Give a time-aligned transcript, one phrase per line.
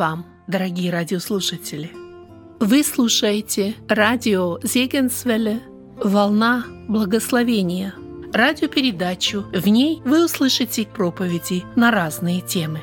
[0.00, 1.90] вам, дорогие радиослушатели!
[2.58, 5.60] Вы слушаете радио Зегенсвелле
[6.02, 7.92] «Волна благословения»
[8.32, 9.44] радиопередачу.
[9.52, 12.80] В ней вы услышите проповеди на разные темы.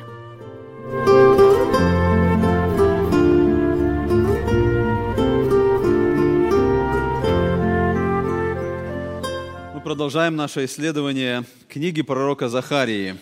[9.74, 13.16] Мы продолжаем наше исследование книги пророка Захарии.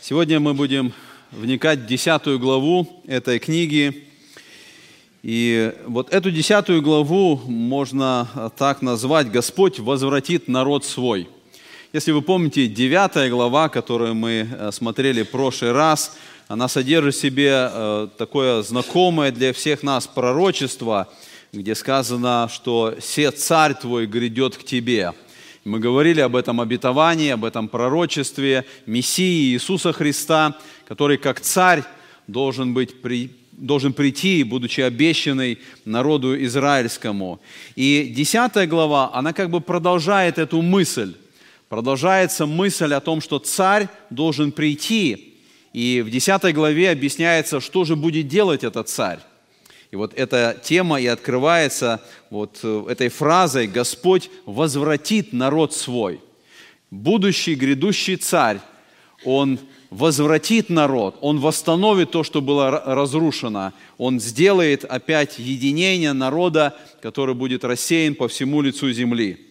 [0.00, 0.92] Сегодня мы будем
[1.36, 4.06] вникать в десятую главу этой книги.
[5.22, 11.28] И вот эту десятую главу можно так назвать «Господь возвратит народ свой».
[11.92, 16.16] Если вы помните, девятая глава, которую мы э, смотрели в прошлый раз,
[16.48, 21.08] она содержит в себе э, такое знакомое для всех нас пророчество,
[21.52, 25.12] где сказано, что «се царь твой грядет к тебе».
[25.64, 31.82] Мы говорили об этом обетовании, об этом пророчестве Мессии Иисуса Христа, который как царь
[32.26, 37.40] должен, быть при, должен прийти, будучи обещанный народу израильскому.
[37.76, 41.14] И десятая глава, она как бы продолжает эту мысль.
[41.70, 45.34] Продолжается мысль о том, что царь должен прийти.
[45.72, 49.20] И в десятой главе объясняется, что же будет делать этот царь.
[49.94, 56.20] И вот эта тема и открывается вот э, этой фразой «Господь возвратит народ свой».
[56.90, 58.58] Будущий, грядущий царь,
[59.24, 67.36] он возвратит народ, он восстановит то, что было разрушено, он сделает опять единение народа, который
[67.36, 69.46] будет рассеян по всему лицу земли.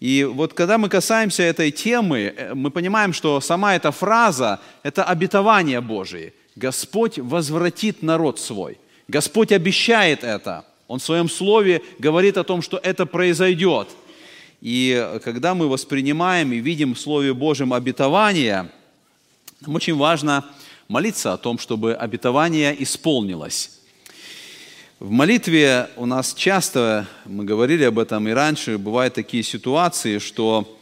[0.00, 5.04] И вот когда мы касаемся этой темы, э, мы понимаем, что сама эта фраза– это
[5.04, 6.32] обетование Божие.
[6.54, 8.78] Господь возвратит народ свой–
[9.08, 10.64] Господь обещает это.
[10.88, 13.88] Он в своем слове говорит о том, что это произойдет.
[14.60, 18.70] И когда мы воспринимаем и видим в Слове Божьем обетование,
[19.60, 20.44] нам очень важно
[20.88, 23.72] молиться о том, чтобы обетование исполнилось.
[24.98, 30.75] В молитве у нас часто, мы говорили об этом и раньше, бывают такие ситуации, что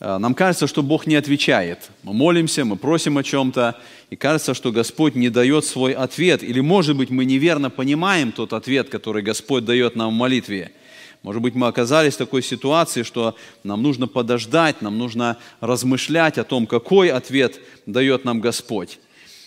[0.00, 1.90] нам кажется, что Бог не отвечает.
[2.04, 3.76] Мы молимся, мы просим о чем-то,
[4.10, 6.42] и кажется, что Господь не дает свой ответ.
[6.42, 10.72] Или, может быть, мы неверно понимаем тот ответ, который Господь дает нам в молитве.
[11.22, 16.44] Может быть, мы оказались в такой ситуации, что нам нужно подождать, нам нужно размышлять о
[16.44, 19.00] том, какой ответ дает нам Господь.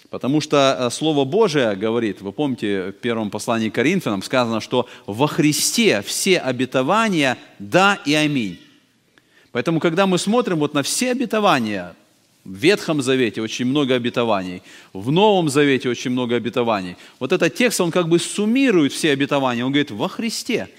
[0.09, 4.89] Потому что э, Слово Божие говорит, вы помните, в первом послании к Коринфянам сказано, что
[5.05, 8.59] во Христе все обетования «да» и «аминь».
[9.51, 11.95] Поэтому, когда мы смотрим вот на все обетования,
[12.43, 14.63] в Ветхом Завете очень много обетований,
[14.93, 16.95] в Новом Завете очень много обетований.
[17.19, 19.63] Вот этот текст, он как бы суммирует все обетования.
[19.63, 20.69] Он говорит, во Христе.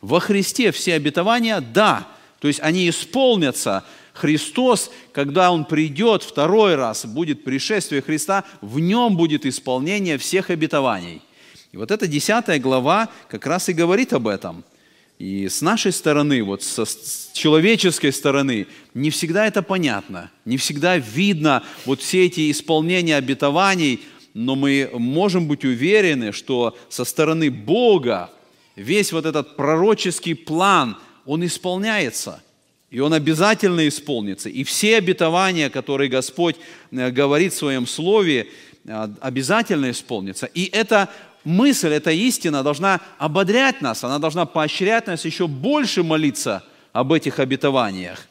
[0.00, 2.06] Во Христе все обетования, да.
[2.40, 3.84] То есть они исполнятся.
[4.12, 11.22] Христос, когда Он придет второй раз, будет пришествие Христа, в Нем будет исполнение всех обетований.
[11.70, 14.64] И вот эта десятая глава как раз и говорит об этом–
[15.18, 20.96] и с нашей стороны, вот со с человеческой стороны, не всегда это понятно, не всегда
[20.96, 24.00] видно вот все эти исполнения обетований,
[24.34, 28.30] но мы можем быть уверены, что со стороны Бога
[28.76, 30.96] весь вот этот пророческий план,
[31.26, 32.42] он исполняется.
[32.90, 34.48] И он обязательно исполнится.
[34.48, 36.56] И все обетования, которые Господь
[36.90, 38.48] э, говорит в Своем Слове,
[38.86, 40.46] э, обязательно исполнятся.
[40.46, 41.10] И это
[41.48, 47.38] мысль, эта истина должна ободрять нас, она должна поощрять нас еще больше молиться об этих
[47.38, 48.28] обетованиях.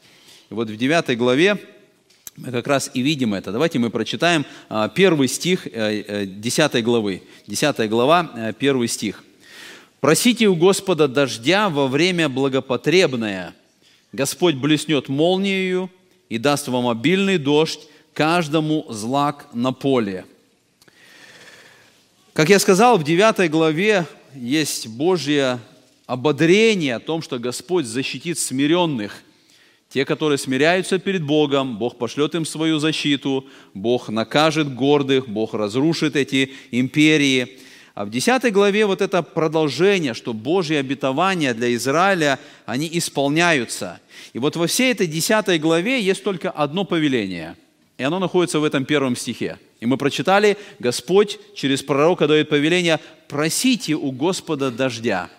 [0.49, 1.57] И вот в 9 главе
[2.37, 3.51] мы как раз и видим это.
[3.51, 7.23] Давайте мы прочитаем а, первый стих 10 э, э, главы.
[7.47, 9.23] 10 глава, э, первый стих.
[9.99, 13.55] «Просите у Господа дождя во время благопотребное.
[14.13, 15.89] Господь блеснет молнией
[16.29, 17.79] и даст вам обильный дождь,
[18.13, 20.25] каждому злак на поле».
[22.37, 24.05] Как я сказал, в 9 главе
[24.35, 25.57] есть Божье
[26.05, 29.23] ободрение о том, что Господь защитит смиренных.
[29.89, 36.15] Те, которые смиряются перед Богом, Бог пошлет им свою защиту, Бог накажет гордых, Бог разрушит
[36.15, 37.57] эти империи.
[37.95, 42.37] А в 10 главе вот это продолжение, что Божьи обетования для Израиля,
[42.67, 43.99] они исполняются.
[44.33, 47.55] И вот во всей этой 10 главе есть только одно повеление,
[47.97, 52.99] и оно находится в этом первом стихе– и мы прочитали, Господь через пророка дает повеление
[53.27, 55.29] «просите у Господа дождя».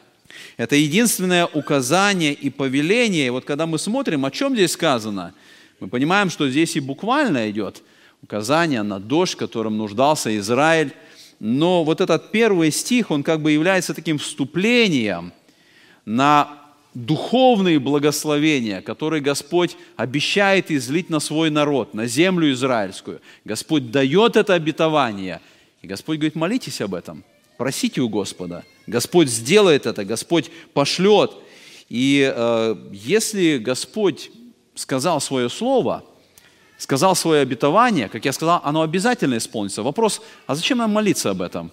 [0.56, 3.26] Это единственное указание и повеление.
[3.26, 5.34] И вот когда мы смотрим, о чем здесь сказано,
[5.80, 7.82] мы понимаем, что здесь и буквально идет
[8.22, 10.92] указание на дождь, которым нуждался Израиль.
[11.40, 15.32] Но вот этот первый стих, он как бы является таким вступлением
[16.04, 16.57] на
[17.06, 23.20] духовные благословения, которые Господь обещает излить на свой народ, на землю израильскую.
[23.44, 25.40] Господь дает это обетование,
[25.80, 27.24] И Господь говорит, молитесь об этом,
[27.56, 28.64] просите у Господа.
[28.88, 31.30] Господь сделает это, Господь пошлет.
[31.88, 34.30] И э, если Господь
[34.74, 36.04] сказал свое слово,
[36.78, 39.82] сказал свое обетование, как я сказал, оно обязательно исполнится.
[39.84, 41.70] Вопрос, а зачем нам молиться об этом?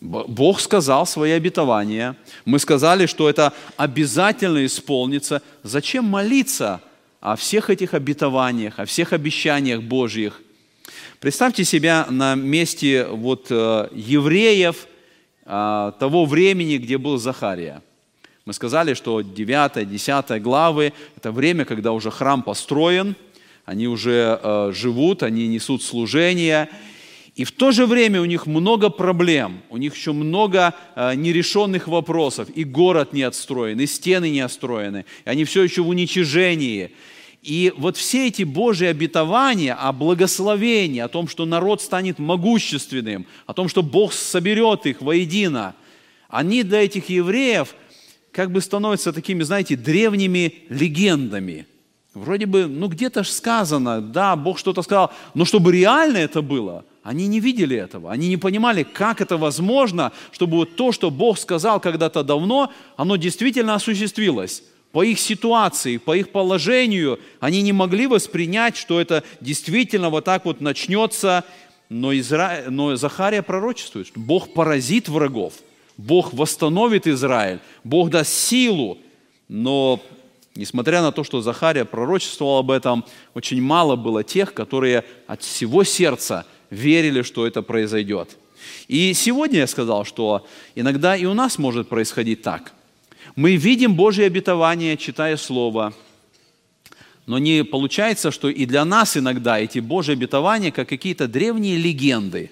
[0.00, 2.16] Бог сказал свои обетования.
[2.46, 5.42] Мы сказали, что это обязательно исполнится.
[5.62, 6.80] Зачем молиться
[7.20, 10.40] о всех этих обетованиях, о всех обещаниях Божьих?
[11.20, 14.86] Представьте себя на месте вот, э, евреев
[15.44, 17.82] э, того времени, где был Захария.
[18.46, 23.16] Мы сказали, что 9-10 главы– это время, когда уже храм построен,
[23.66, 26.70] они уже э, живут, они несут служение–
[27.40, 31.88] и в то же время у них много проблем, у них еще много э, нерешенных
[31.88, 32.50] вопросов.
[32.54, 36.90] И город не отстроен, и стены не отстроены, и они все еще в уничижении.
[37.40, 43.54] И вот все эти Божьи обетования о благословении, о том, что народ станет могущественным, о
[43.54, 45.74] том, что Бог соберет их воедино,
[46.28, 47.74] они для этих евреев
[48.32, 51.66] как бы становятся такими, знаете, древними легендами.
[52.12, 56.84] Вроде бы, ну где-то же сказано, да, Бог что-то сказал, но чтобы реально это было–
[57.10, 61.40] они не видели этого, они не понимали, как это возможно, чтобы вот то, что Бог
[61.40, 64.62] сказал когда-то давно, оно действительно осуществилось.
[64.92, 70.44] По их ситуации, по их положению, они не могли воспринять, что это действительно вот так
[70.44, 71.42] вот начнется,
[71.88, 72.66] но, Изра...
[72.68, 75.54] но Захария пророчествует, что Бог поразит врагов,
[75.96, 78.98] Бог восстановит Израиль, Бог даст силу,
[79.48, 80.00] но
[80.56, 83.04] Несмотря на то, что Захария пророчествовал об этом,
[83.34, 88.36] очень мало было тех, которые от всего сердца верили, что это произойдет.
[88.88, 92.72] И сегодня я сказал, что иногда и у нас может происходить так.
[93.36, 95.94] Мы видим Божье обетование, читая Слово,
[97.26, 102.50] но не получается, что и для нас иногда эти Божьи обетования, как какие-то древние легенды.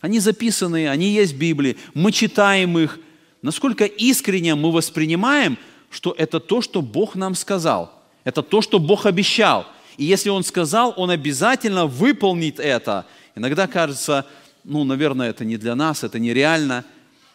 [0.00, 2.98] Они записаны, они есть в Библии, мы читаем их.
[3.42, 5.58] Насколько искренне мы воспринимаем,
[5.90, 7.92] что это то, что Бог нам сказал.
[8.24, 9.66] Это то, что Бог обещал.
[9.96, 13.06] И если Он сказал, Он обязательно выполнит это.
[13.34, 14.26] Иногда кажется,
[14.64, 16.84] ну, наверное, это не для нас, это нереально.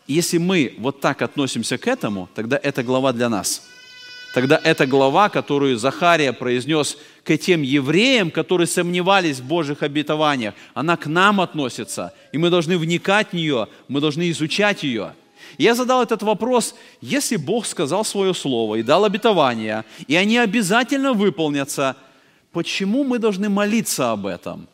[0.07, 3.63] Если мы вот так относимся к этому, тогда эта глава для нас.
[4.33, 10.97] Тогда эта глава, которую Захария произнес к тем евреям, которые сомневались в Божьих обетованиях, она
[10.97, 12.13] к нам относится.
[12.31, 15.13] И мы должны вникать в нее, мы должны изучать ее.
[15.57, 21.13] Я задал этот вопрос, если Бог сказал свое слово и дал обетования, и они обязательно
[21.13, 21.95] выполнятся,
[22.51, 24.67] почему мы должны молиться об этом?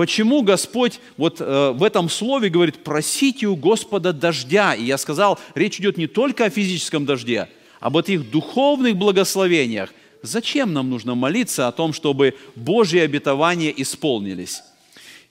[0.00, 4.72] Почему Господь вот э, в этом слове говорит, просите у Господа дождя?
[4.72, 7.50] И я сказал, речь идет не только о физическом дожде,
[7.80, 9.92] об этих духовных благословениях.
[10.22, 14.62] Зачем нам нужно молиться о том, чтобы Божьи обетования исполнились?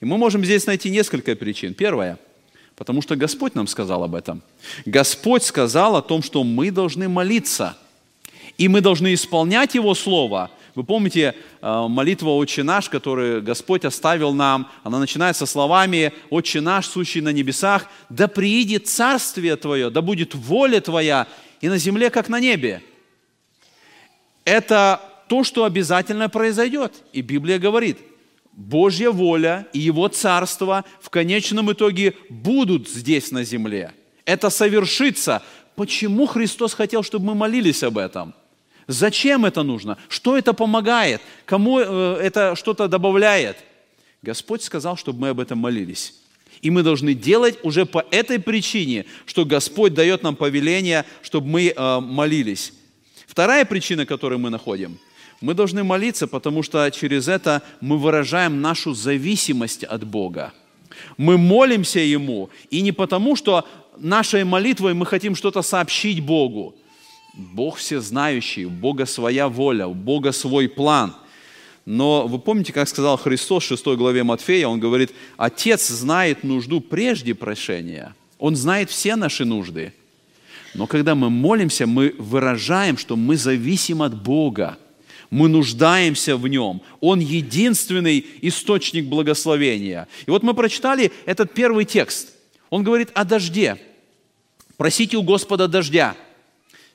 [0.02, 1.74] И мы можем здесь найти несколько причин.
[1.74, 2.20] Первое,
[2.76, 4.44] потому что Господь нам сказал об этом.
[4.86, 7.76] Господь сказал о том, что мы должны молиться,
[8.60, 14.34] и мы должны исполнять Его Слово– вы помните э, молитву «Отче наш», которую Господь оставил
[14.34, 14.72] нам?
[14.84, 20.80] Она начинается словами «Отче наш, сущий на небесах, да приидет царствие Твое, да будет воля
[20.80, 21.28] Твоя
[21.60, 22.82] и на земле, как на небе».
[24.46, 26.94] Это то, что обязательно произойдет.
[27.12, 27.98] И Библия говорит,
[28.54, 33.92] Божья воля и Его царство в конечном итоге будут здесь на земле.
[34.24, 35.44] Это совершится.
[35.76, 38.34] Почему Христос хотел, чтобы мы молились об этом?
[38.90, 40.00] Зачем это нужно?
[40.08, 41.22] Что это помогает?
[41.46, 43.58] Кому э, это что-то добавляет?
[44.24, 46.16] Господь сказал, чтобы мы об этом молились.
[46.64, 51.68] И мы должны делать уже по этой причине, что Господь дает нам повеление, чтобы мы
[51.68, 52.74] э, молились.
[53.28, 54.98] Вторая причина, которую мы находим,
[55.40, 60.52] мы должны молиться, потому что через это мы выражаем нашу зависимость от Бога.
[61.16, 63.68] Мы молимся Ему, и не потому, что
[64.00, 66.74] нашей молитвой мы хотим что-то сообщить Богу,
[67.34, 71.16] Бог всезнающий, у Бога своя воля, у Бога свой план.
[71.86, 76.82] Но вы помните, как сказал Христос в 6 главе Матфея, Он говорит, Отец знает нужду
[76.82, 78.16] прежде прошения.
[78.38, 79.94] Он знает все наши нужды.
[80.76, 84.78] Но когда мы молимся, мы выражаем, что мы зависим от Бога.
[85.32, 86.82] Мы нуждаемся в Нем.
[87.00, 90.08] Он единственный источник благословения.
[90.26, 92.30] И вот мы прочитали этот первый текст.
[92.70, 93.78] Он говорит о дожде.
[94.78, 96.16] Просите у Господа дождя–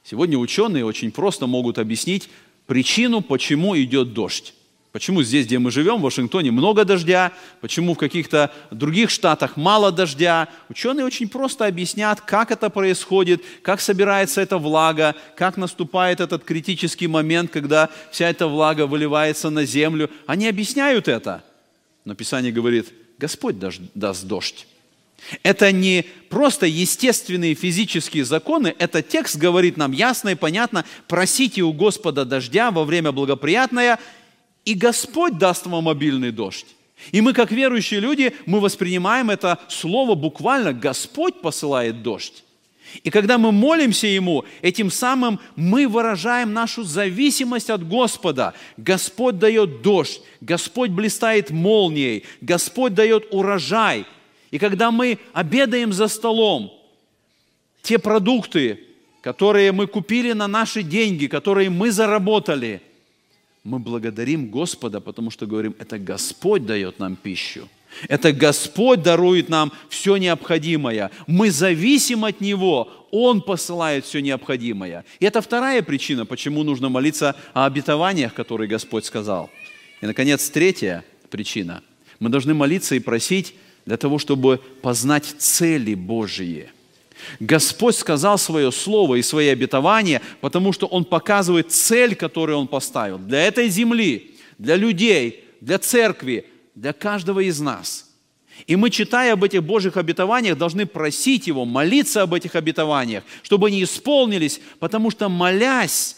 [0.04, 2.28] Сегодня ученые очень просто могут объяснить
[2.66, 4.54] причину, почему идет дождь.
[4.92, 9.90] Почему здесь, где мы живем, в Вашингтоне, много дождя, почему в каких-то других штатах мало
[9.90, 10.48] дождя.
[10.68, 17.08] Ученые очень просто объяснят, как это происходит, как собирается эта влага, как наступает этот критический
[17.08, 20.10] момент, когда вся эта влага выливается на землю.
[20.26, 21.42] Они объясняют это.
[22.04, 24.66] Но Писание говорит, Господь даст дождь.
[25.42, 31.72] Это не просто естественные физические законы, этот текст говорит нам ясно и понятно, просите у
[31.72, 33.98] Господа дождя во время благоприятное,
[34.64, 36.66] и Господь даст вам обильный дождь.
[37.12, 42.44] И мы, как верующие люди, мы воспринимаем это слово буквально, Господь посылает дождь.
[43.02, 48.54] И когда мы молимся Ему, этим самым мы выражаем нашу зависимость от Господа.
[48.76, 54.06] Господь дает дождь, Господь блистает молнией, Господь дает урожай.
[54.54, 56.72] И когда мы обедаем за столом,
[57.82, 58.78] те продукты,
[59.20, 62.80] которые мы купили на наши деньги, которые мы заработали,
[63.64, 67.68] мы благодарим Господа, потому что говорим, это Господь дает нам пищу.
[68.08, 71.10] Это Господь дарует нам все необходимое.
[71.26, 73.08] Мы зависим от Него.
[73.10, 75.04] Он посылает все необходимое.
[75.18, 79.50] И это вторая причина, почему нужно молиться о обетованиях, которые Господь сказал.
[80.00, 81.82] И, наконец, третья причина.
[82.20, 83.56] Мы должны молиться и просить
[83.86, 86.70] для того, чтобы познать цели Божьи.
[87.40, 93.18] Господь сказал свое слово и свои обетования, потому что Он показывает цель, которую Он поставил
[93.18, 98.10] для этой земли, для людей, для церкви, для каждого из нас.
[98.66, 103.68] И мы, читая об этих Божьих обетованиях, должны просить Его, молиться об этих обетованиях, чтобы
[103.68, 106.16] они исполнились, потому что, молясь,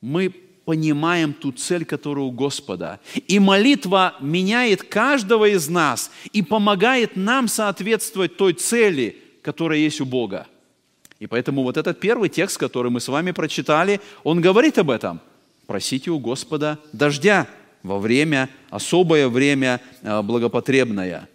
[0.00, 0.32] мы
[0.68, 3.00] понимаем ту цель, которая у Господа.
[3.26, 10.04] И молитва меняет каждого из нас и помогает нам соответствовать той цели, которая есть у
[10.04, 10.46] Бога.
[11.20, 15.22] И поэтому вот этот первый текст, который мы с вами прочитали, он говорит об этом.
[15.66, 17.46] Просите у Господа дождя
[17.82, 21.30] во время, особое время э, благопотребное.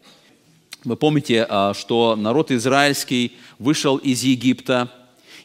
[0.84, 4.92] Вы помните, э, что народ израильский вышел из Египта,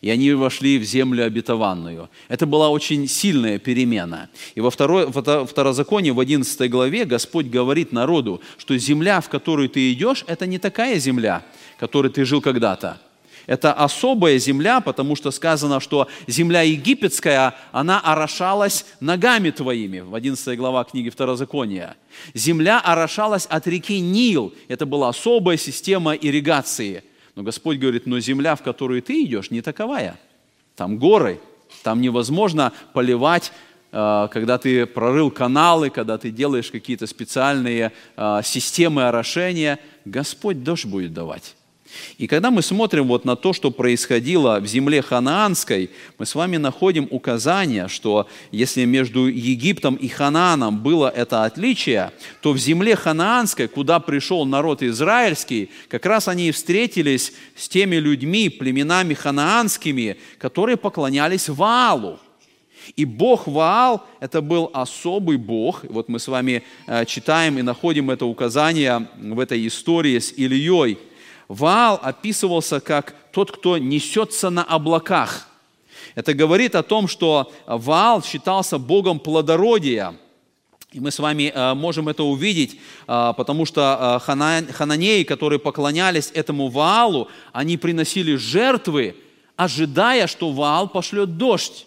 [0.00, 2.09] и они вошли в землю обетованную.
[2.28, 4.28] Это была очень сильная перемена.
[4.55, 9.93] И во второй, Второзаконии, в 11 главе, Господь говорит народу, что земля, в которую ты
[9.93, 11.45] идешь, это не такая земля,
[11.76, 13.00] в которой ты жил когда-то.
[13.49, 20.59] Это особая земля, потому что сказано, что земля египетская, она орошалась ногами твоими, в 11
[20.59, 21.97] глава книги Второзакония.
[22.35, 27.05] Земля орошалась от реки Нил, это была особая система ирригации.
[27.38, 30.18] Но Господь говорит, но земля, в которую ты идешь, не таковая.
[30.75, 31.38] Там горы,
[31.85, 33.52] там невозможно поливать
[33.92, 40.87] э, когда ты прорыл каналы, когда ты делаешь какие-то специальные э, системы орошения, Господь дождь
[40.87, 41.54] будет давать.
[42.18, 46.57] И когда мы смотрим вот на то, что происходило в земле ханаанской, мы с вами
[46.57, 53.68] находим указание, что если между Египтом и Ханааном было это отличие, то в земле ханаанской,
[53.68, 60.76] куда пришел народ израильский, как раз они и встретились с теми людьми, племенами ханаанскими, которые
[60.76, 62.18] поклонялись Ваалу.
[62.97, 65.85] И Бог Ваал– это был особый Бог.
[65.90, 70.99] Вот мы с вами э, читаем и находим это указание в этой истории с Ильей–
[71.49, 75.49] Ваал описывался как тот, кто несется на облаках.
[76.14, 80.14] Это говорит о том, что Ваал считался богом плодородия.
[80.93, 86.31] И мы с вами э, можем это увидеть, э, потому что э, хананеи, которые поклонялись
[86.33, 89.14] этому Ваалу, они приносили жертвы,
[89.57, 91.87] ожидая, что Ваал пошлет дождь.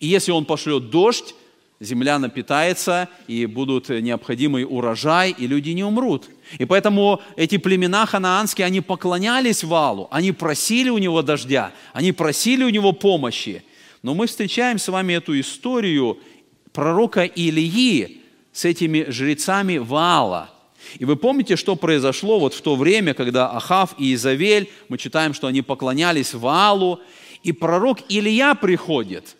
[0.00, 1.34] И если он пошлет дождь,
[1.80, 6.28] земля напитается, и будут необходимый урожай, и люди не умрут.
[6.58, 12.64] И поэтому эти племена ханаанские, они поклонялись Валу, они просили у него дождя, они просили
[12.64, 13.62] у него помощи.
[14.02, 16.18] Но мы встречаем с вами эту историю
[16.72, 18.20] пророка Илии
[18.52, 20.50] с этими жрецами Ваала.
[20.98, 25.32] И вы помните, что произошло вот в то время, когда Ахав и Изавель, мы читаем,
[25.32, 27.00] что они поклонялись Ваалу,
[27.42, 29.36] и пророк Илия приходит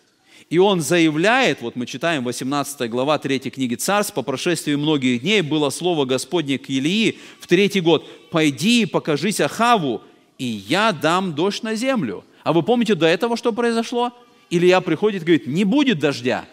[0.51, 5.41] и он заявляет, вот мы читаем 18 глава 3 книги Царств, по прошествии многих дней
[5.41, 10.01] было слово Господне к Илии в третий год, «Пойди и покажись Ахаву,
[10.37, 12.25] и я дам дождь на землю».
[12.43, 14.11] А вы помните до этого, что произошло?
[14.49, 16.43] Илья приходит и говорит, не будет дождя.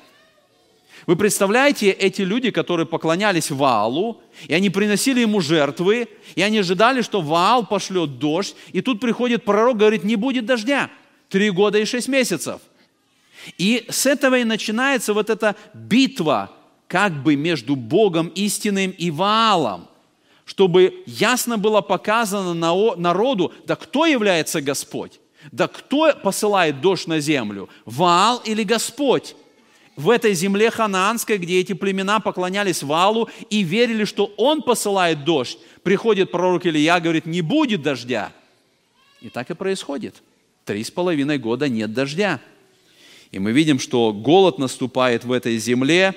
[1.08, 7.02] Вы представляете, эти люди, которые поклонялись Ваалу, и они приносили ему жертвы, и они ожидали,
[7.02, 10.88] что Ваал пошлет дождь, и тут приходит пророк, говорит, не будет дождя.
[11.28, 12.60] Три года и шесть месяцев.
[13.56, 16.50] И с этого и начинается вот эта битва
[16.88, 19.88] как бы между Богом истинным и Ваалом,
[20.44, 25.20] чтобы ясно было показано народу, да кто является Господь,
[25.52, 29.36] да кто посылает дождь на землю, Ваал или Господь.
[29.96, 35.58] В этой земле ханаанской, где эти племена поклонялись Валу и верили, что он посылает дождь,
[35.82, 38.32] приходит пророк Илья, говорит, не будет дождя.
[39.20, 40.22] И так и происходит.
[40.64, 42.40] Три с половиной года нет дождя.
[43.30, 46.14] И мы видим, что голод наступает в этой земле,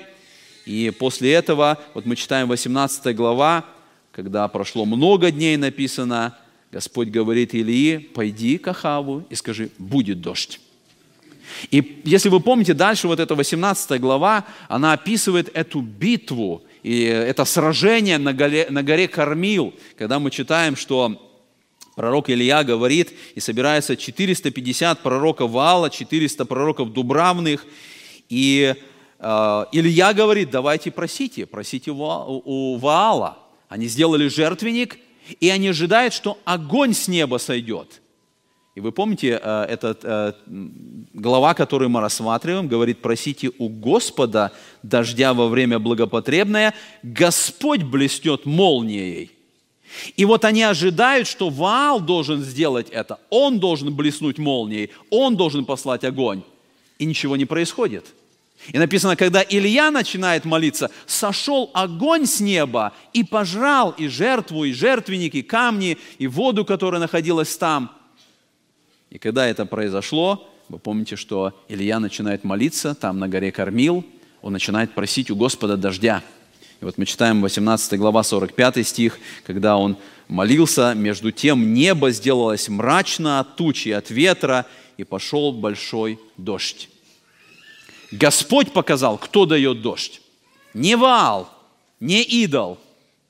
[0.64, 3.64] и после этого, вот мы читаем 18 глава,
[4.12, 6.36] когда прошло много дней, написано,
[6.70, 10.60] Господь говорит Илии, пойди к Ахаву и скажи, будет дождь.
[11.70, 17.44] И если вы помните, дальше вот эта 18 глава, она описывает эту битву, и это
[17.44, 21.31] сражение на горе, на горе Кормил, когда мы читаем, что
[21.94, 27.66] пророк Илья говорит, и собирается 450 пророков Ваала, 400 пророков Дубравных,
[28.28, 28.74] и
[29.18, 33.38] э, Илья говорит, давайте просите, просите у, Ваала.
[33.68, 34.98] Они сделали жертвенник,
[35.40, 38.00] и они ожидают, что огонь с неба сойдет.
[38.74, 40.32] И вы помните, э, эта э,
[41.12, 46.72] глава, которую мы рассматриваем, говорит, просите у Господа дождя во время благопотребное,
[47.02, 49.30] Господь блеснет молнией.
[50.16, 55.64] И вот они ожидают, что Ваал должен сделать это, он должен блеснуть молнией, он должен
[55.64, 56.42] послать огонь.
[56.98, 58.06] И ничего не происходит.
[58.68, 64.72] И написано, когда Илья начинает молиться, сошел огонь с неба и пожрал и жертву, и
[64.72, 67.90] жертвенники, и камни, и воду, которая находилась там–
[69.12, 74.06] и когда это произошло, вы помните, что Илья начинает молиться там на горе Кормил,
[74.40, 76.22] он начинает просить у Господа дождя.
[76.82, 79.96] И вот мы читаем 18 глава 45 стих, когда он
[80.26, 86.88] молился, между тем небо сделалось мрачно от тучи, от ветра, и пошел большой дождь.
[88.10, 90.22] Господь показал, кто дает дождь.
[90.74, 91.48] Не Ваал,
[92.00, 92.80] не идол,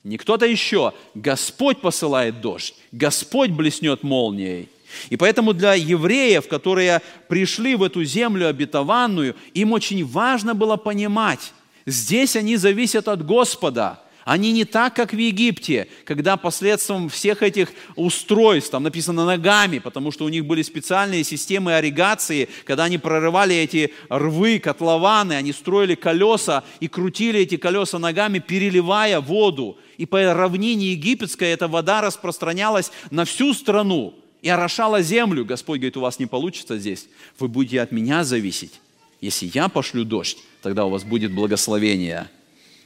[0.03, 0.91] не кто-то еще.
[1.13, 2.73] Господь посылает дождь.
[2.91, 4.67] Господь блеснет молнией.
[5.11, 11.53] И поэтому для евреев, которые пришли в эту землю обетованную, им очень важно было понимать,
[11.85, 13.99] здесь они зависят от Господа.
[14.25, 20.11] Они не так, как в Египте, когда посредством всех этих устройств, там написано ногами, потому
[20.11, 25.95] что у них были специальные системы оригации, когда они прорывали эти рвы, котлованы, они строили
[25.95, 29.77] колеса и крутили эти колеса ногами, переливая воду.
[29.97, 35.43] И по равнине египетской эта вода распространялась на всю страну и орошала землю.
[35.43, 37.07] Господь говорит, у вас не получится здесь.
[37.39, 38.79] Вы будете от меня зависеть.
[39.23, 42.29] Если я пошлю дождь, тогда у вас будет благословение.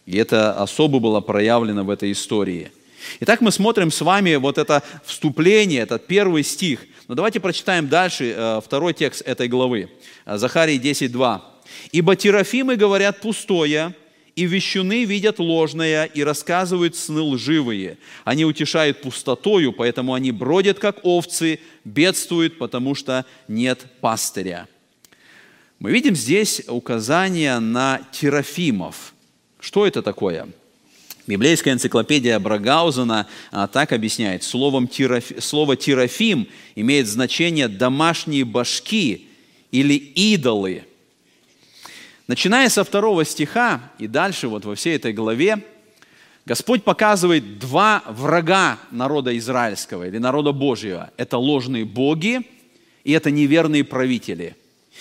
[0.05, 2.71] И это особо было проявлено в этой истории.
[3.21, 6.81] Итак, мы смотрим с вами вот это вступление, этот первый стих.
[7.07, 9.89] Но давайте прочитаем дальше э, второй текст этой главы.
[10.27, 11.41] Захарии 10.2.
[11.91, 13.95] «Ибо терафимы говорят пустое,
[14.35, 17.97] и вещуны видят ложное и рассказывают сны лживые.
[18.25, 24.67] Они утешают пустотою, поэтому они бродят, как овцы, бедствуют, потому что нет пастыря.
[25.79, 29.13] Мы видим здесь указание на терафимов.
[29.59, 30.49] Что это такое?
[31.27, 34.41] Библейская энциклопедия Брагаузена а, так объясняет.
[34.41, 35.25] Словом тераф...
[35.39, 39.27] Слово «терафим» имеет значение «домашние башки»
[39.71, 40.85] или «идолы».
[42.25, 45.63] Начиная со второго стиха и дальше вот во всей этой главе,
[46.45, 51.11] Господь показывает два врага народа израильского или народа Божьего.
[51.17, 52.41] Это ложные боги
[53.03, 54.55] и это неверные правители.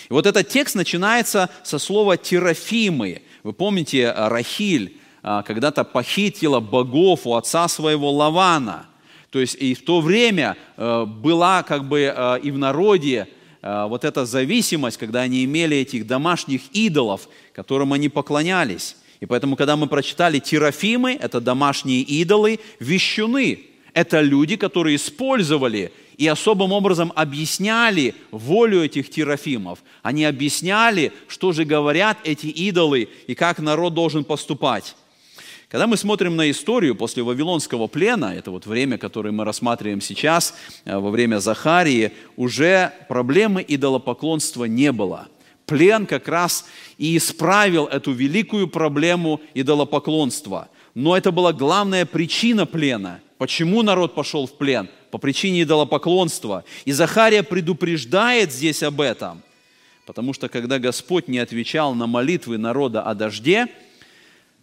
[0.08, 3.22] И вот этот текст начинается со слова «терафимы».
[3.42, 8.86] Вы помните, Рахиль а, когда-то похитила богов у отца своего Лавана.
[9.30, 13.28] То есть и в то время э, была как бы э, и в народе
[13.66, 18.96] Э, вот эта зависимость, когда они имели этих домашних идолов, которым они поклонялись.
[19.18, 23.60] И поэтому, когда мы прочитали Терафимы, это домашние идолы, вещуны,
[23.92, 29.80] это люди, которые использовали и особым образом объясняли волю этих терафимов.
[30.02, 34.96] Они объясняли, что же говорят эти идолы и как народ должен поступать.
[35.68, 40.54] Когда мы смотрим на историю после Вавилонского плена, это вот время, которое мы рассматриваем сейчас,
[40.84, 45.26] э, во время Захарии, уже проблемы идолопоклонства не было.
[45.66, 46.66] Плен как раз
[46.98, 50.68] и исправил эту великую проблему идолопоклонства.
[50.94, 53.20] Но это была главная причина плена.
[53.36, 54.88] Почему народ пошел в плен?
[55.16, 56.62] По причине идолопоклонства.
[56.84, 59.40] И Захария предупреждает здесь об этом.
[60.04, 63.66] Потому что когда Господь не отвечал на молитвы народа о дожде–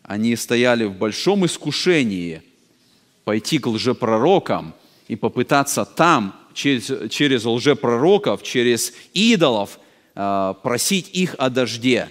[0.03, 2.43] они стояли в большом искушении
[3.23, 4.75] пойти к лжепророкам
[5.07, 9.79] и попытаться там через, через лжепророков, через идолов
[10.13, 12.09] а, просить их о дожде.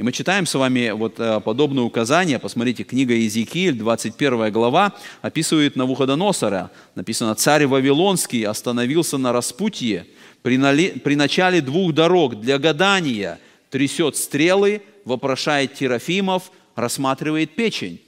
[0.00, 2.38] И мы читаем с вами вот а, подобное указание.
[2.38, 6.70] Посмотрите, книга Иезекииль, 21 глава, описывает Навуходоносора.
[6.94, 10.06] Написано, «Царь Вавилонский остановился на распутье
[10.40, 18.00] при, нали, при начале двух дорог для гадания, трясет стрелы, вопрошает Терафимов, рассматривает печень.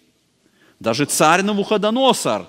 [0.81, 2.47] Даже царь Навуходоносор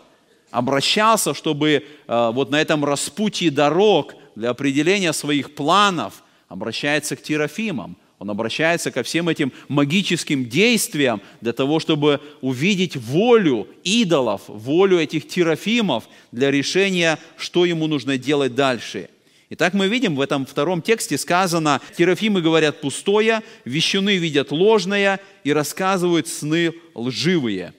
[0.51, 7.97] обращался, чтобы э, вот на этом распутье дорог для определения своих планов обращается к Терафимам.
[8.23, 15.27] Он обращается ко всем этим магическим действиям для того, чтобы увидеть волю идолов, волю этих
[15.27, 19.09] терафимов для решения, что ему нужно делать дальше.
[19.49, 25.51] Итак, мы видим в этом втором тексте сказано, терафимы говорят пустое, вещуны видят ложное и
[25.51, 27.73] рассказывают сны лживые.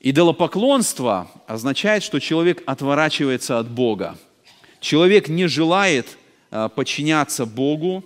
[0.00, 4.16] Идолопоклонство означает, что человек отворачивается от Бога.
[4.80, 6.16] Человек не желает
[6.50, 8.02] а, подчиняться Богу,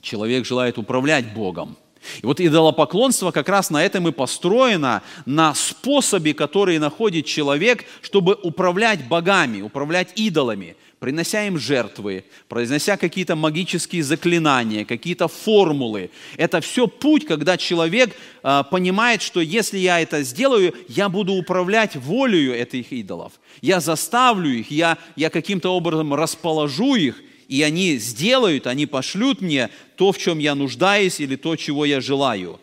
[0.00, 1.76] Человек желает управлять Богом.
[2.22, 8.38] И вот идолопоклонство как раз на этом и построено, на способе, который находит человек, чтобы
[8.42, 16.10] управлять богами, управлять идолами, принося им жертвы, произнося какие-то магические заклинания, какие-то формулы.
[16.36, 21.96] Это все путь, когда человек э, понимает, что если я это сделаю, я буду управлять
[21.96, 23.32] волею этих идолов.
[23.60, 29.70] Я заставлю их, я, я каким-то образом расположу их, и они сделают, они пошлют мне
[29.96, 32.60] то, в чем я нуждаюсь или то, чего я желаю.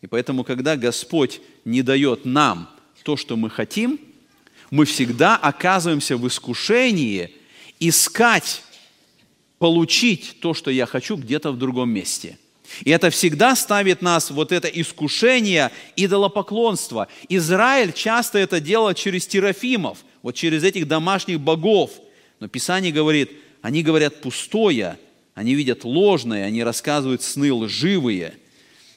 [0.00, 2.70] И поэтому, когда Господь не дает нам
[3.02, 3.98] то, что мы хотим,
[4.70, 7.32] мы всегда оказываемся в искушении
[7.80, 8.62] искать,
[9.58, 12.38] получить то, что я хочу где-то в другом месте.
[12.82, 17.08] И это всегда ставит нас, вот это искушение идолопоклонства.
[17.28, 21.92] Израиль часто это делал через терафимов, вот через этих домашних богов.
[22.40, 23.30] Но Писание говорит–
[23.64, 24.98] они говорят пустое,
[25.34, 28.34] они видят ложное, они рассказывают сны лживые.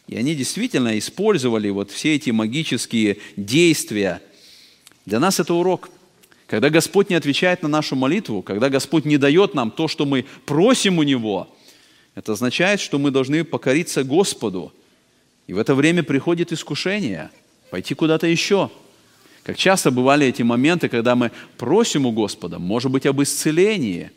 [0.07, 4.21] И они действительно использовали вот все эти магические действия.
[5.05, 5.89] Для нас это урок.
[6.47, 10.25] Когда Господь не отвечает на нашу молитву, когда Господь не дает нам то, что мы
[10.45, 11.47] просим у Него,
[12.13, 14.73] это означает, что мы должны покориться Господу.
[15.47, 17.29] И в это время приходит искушение
[17.71, 18.69] пойти куда-то еще.
[19.43, 24.11] Как часто бывали эти моменты, когда мы просим у Господа, может быть, об исцелении–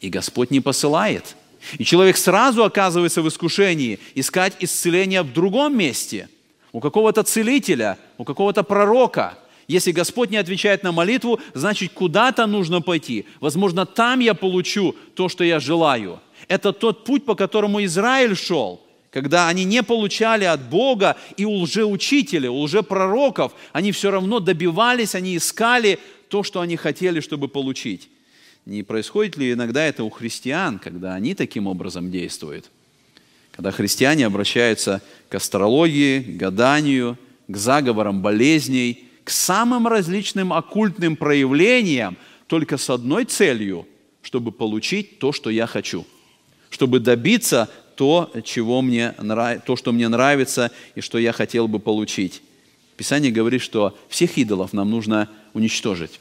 [0.00, 1.36] и Господь не посылает.
[1.78, 6.28] И человек сразу оказывается в искушении искать исцеление в другом месте,
[6.72, 9.38] у какого-то целителя, у какого-то пророка.
[9.68, 13.26] Если Господь не отвечает на молитву, значит, куда-то нужно пойти.
[13.40, 16.20] Возможно, там я получу то, что я желаю.
[16.48, 21.54] Это тот путь, по которому Израиль шел, когда они не получали от Бога и у
[21.62, 28.08] лжеучителя, у лжепророков, они все равно добивались, они искали то, что они хотели, чтобы получить.
[28.70, 32.70] Не происходит ли иногда это у христиан, когда они таким образом действуют?
[33.50, 42.16] Когда христиане обращаются к астрологии, к гаданию, к заговорам болезней, к самым различным оккультным проявлениям,
[42.46, 43.88] только с одной целью,
[44.22, 46.06] чтобы получить то, что я хочу,
[46.70, 49.16] чтобы добиться то, чего мне,
[49.66, 52.40] то, что мне нравится и что я хотел бы получить.
[52.96, 56.20] Писание говорит, что всех идолов нам нужно уничтожить.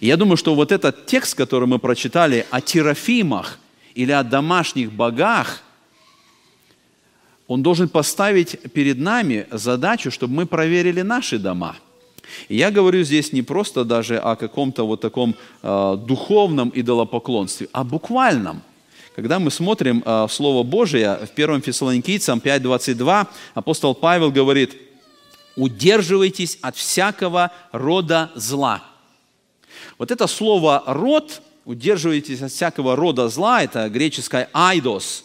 [0.00, 3.58] И я думаю, что вот этот текст, который мы прочитали о терафимах
[3.94, 5.62] или о домашних богах,
[7.46, 11.76] он должен поставить перед нами задачу, чтобы мы проверили наши дома.
[12.48, 17.84] И я говорю здесь не просто даже о каком-то вот таком э, духовном идолопоклонстве, а
[17.84, 18.62] буквальном.
[19.16, 24.76] Когда мы смотрим э, Слово Божие в 1 Фессалоникийцам 5.22, апостол Павел говорит,
[25.56, 28.82] «Удерживайтесь от всякого рода зла».
[30.02, 35.24] Вот это слово «род», удерживайтесь от всякого рода зла, это греческое «айдос».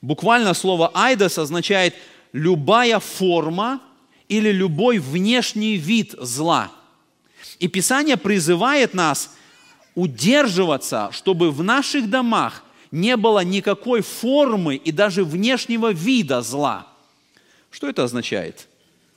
[0.00, 1.94] Буквально слово «айдос» означает
[2.32, 3.82] любая форма
[4.30, 6.72] или любой внешний вид зла.
[7.58, 9.36] И Писание призывает нас
[9.94, 16.86] удерживаться, чтобы в наших домах не было никакой формы и даже внешнего вида зла.
[17.70, 18.66] Что это означает?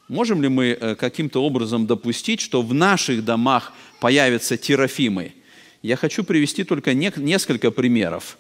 [0.10, 5.34] Можем ли мы э, каким-то образом допустить, что в наших домах появятся терафимы?
[5.82, 8.38] Я хочу привести только несколько примеров,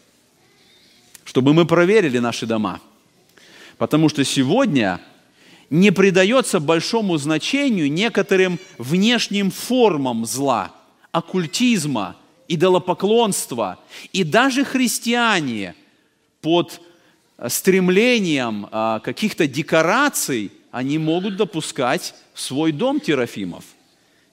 [1.23, 2.81] чтобы мы проверили наши дома.
[3.77, 4.99] Потому что сегодня
[5.69, 10.75] не придается большому значению некоторым внешним формам зла,
[11.11, 12.17] оккультизма,
[12.47, 13.79] идолопоклонства.
[14.11, 15.75] И даже христиане
[16.41, 16.81] под
[17.47, 23.63] стремлением а, каких-то декораций– они могут допускать в свой дом терафимов.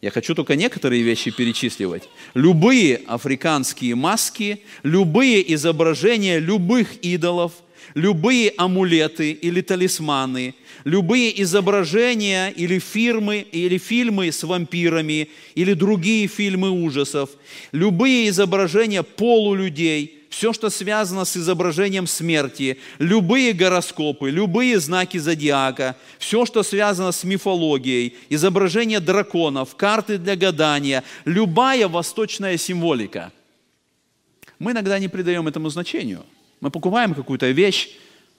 [0.06, 2.08] Я хочу только некоторые вещи перечисливать.
[2.34, 7.50] Любые африканские маски, любые изображения любых идолов,
[7.94, 16.70] любые амулеты или талисманы, любые изображения или фирмы, или фильмы с вампирами, или другие фильмы
[16.70, 17.30] ужасов,
[17.72, 26.44] любые изображения полулюдей– все, что связано с изображением смерти, любые гороскопы, любые знаки зодиака, все,
[26.46, 33.32] что связано с мифологией, изображение драконов, карты для гадания, любая восточная символика.
[34.58, 36.24] Мы иногда не придаем этому значению.
[36.60, 37.90] Мы покупаем какую-то вещь,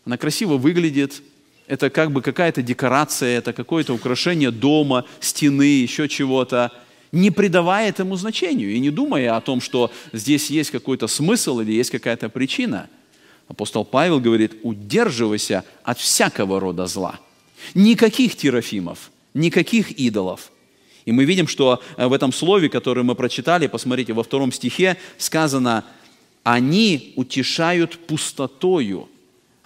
[0.06, 1.22] она красиво выглядит,
[1.68, 6.72] это как бы какая-то декорация, это какое-то украшение дома, стены, еще чего-то,
[7.12, 11.72] не придавая этому значению и не думая о том, что здесь есть какой-то смысл или
[11.72, 12.90] есть какая-то причина.
[13.48, 17.20] Апостол Павел говорит, удерживайся от всякого рода зла.
[17.74, 20.52] Никаких терафимов, никаких идолов.
[21.06, 25.86] И мы видим, что в этом слове, которое мы прочитали, посмотрите, во втором стихе сказано,
[26.44, 29.10] они утешают пустотою–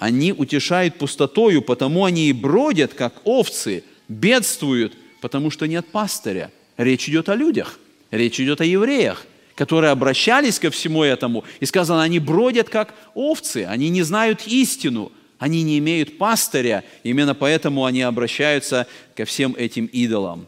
[0.02, 6.52] они утешают пустотою, потому они и бродят, как овцы, бедствуют, потому что нет пастыря.
[6.78, 7.80] Речь идет о людях,
[8.12, 11.44] речь идет о евреях, которые обращались ко всему этому.
[11.60, 17.36] И сказано, они бродят, как овцы, они не знают истину, они не имеют пастыря, именно
[17.36, 20.48] поэтому они обращаются ко всем этим идолам.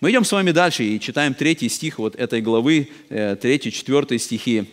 [0.00, 4.18] Мы идем с вами дальше и читаем третий стих вот этой главы, э, третий, четвертый
[4.18, 4.64] стихи.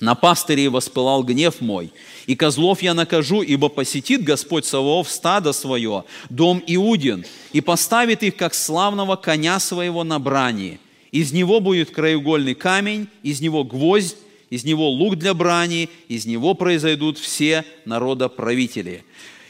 [0.00, 1.92] На пастыре воспылал гнев мой,
[2.26, 8.36] и козлов я накажу, ибо посетит Господь Саваоф стадо свое, дом Иудин, и поставит их,
[8.36, 10.78] как славного коня своего на брани.
[11.10, 14.16] Из него будет краеугольный камень, из него гвоздь,
[14.50, 19.02] из него лук для брани, из него произойдут все народоправители.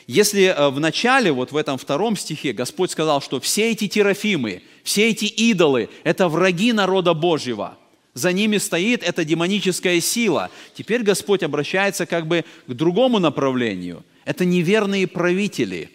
[0.07, 4.63] Если э, в начале, вот в этом втором стихе, Господь сказал, что все эти терафимы,
[4.83, 7.77] все эти идолы– это враги народа Божьего–
[8.19, 10.51] за ними стоит эта демоническая сила.
[10.75, 14.05] Теперь Господь обращается как бы к другому направлению.
[14.25, 15.91] Это неверные правители,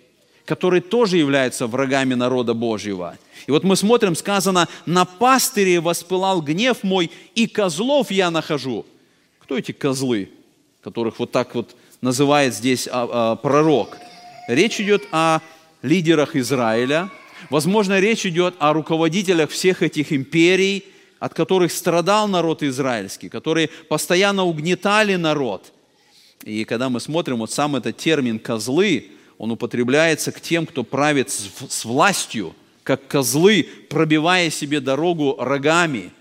[0.45, 3.17] которые тоже являются врагами народа Божьего.
[3.45, 8.85] И вот мы смотрим, сказано, «На пастыре воспылал гнев мой, и козлов я нахожу».
[9.39, 10.29] Кто эти козлы,
[10.81, 13.97] которых вот так вот называет здесь а, а, пророк?
[14.47, 15.39] Речь идет о
[15.81, 17.11] лидерах Израиля,
[17.49, 20.85] Возможно, речь идет о руководителях всех этих империй,
[21.23, 25.71] от которых страдал народ израильский, которые постоянно угнетали народ.
[26.43, 31.29] И когда мы смотрим, вот сам этот термин «козлы», он употребляется к тем, кто правит
[31.29, 36.11] с властью, как козлы, пробивая себе дорогу рогами.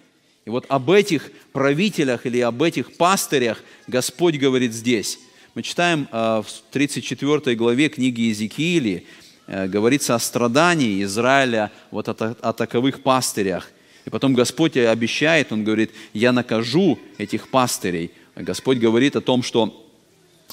[0.45, 5.19] И вот об этих правителях или об этих пастырях Господь говорит здесь.
[5.57, 9.05] Мы читаем э, в 34 главе книги Иезекиили,
[9.49, 13.69] э, говорится о страдании Израиля вот о таковых пастырях–
[14.05, 18.11] и потом Господь обещает, Он говорит, я накажу этих пастырей.
[18.35, 19.83] Господь говорит о том, что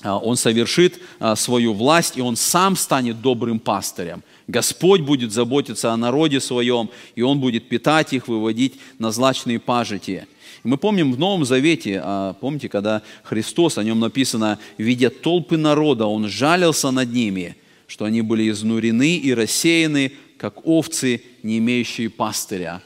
[0.01, 4.23] а, он совершит а, свою власть, и он сам станет добрым пастырем.
[4.47, 10.25] Господь будет заботиться о народе своем, и он будет питать их, выводить на злачные пажити.
[10.63, 16.05] мы помним в Новом Завете, а, помните, когда Христос, о нем написано, видя толпы народа,
[16.05, 17.57] он жалился над ними,
[17.87, 22.81] что они были изнурены и рассеяны, как овцы, не имеющие пастыря.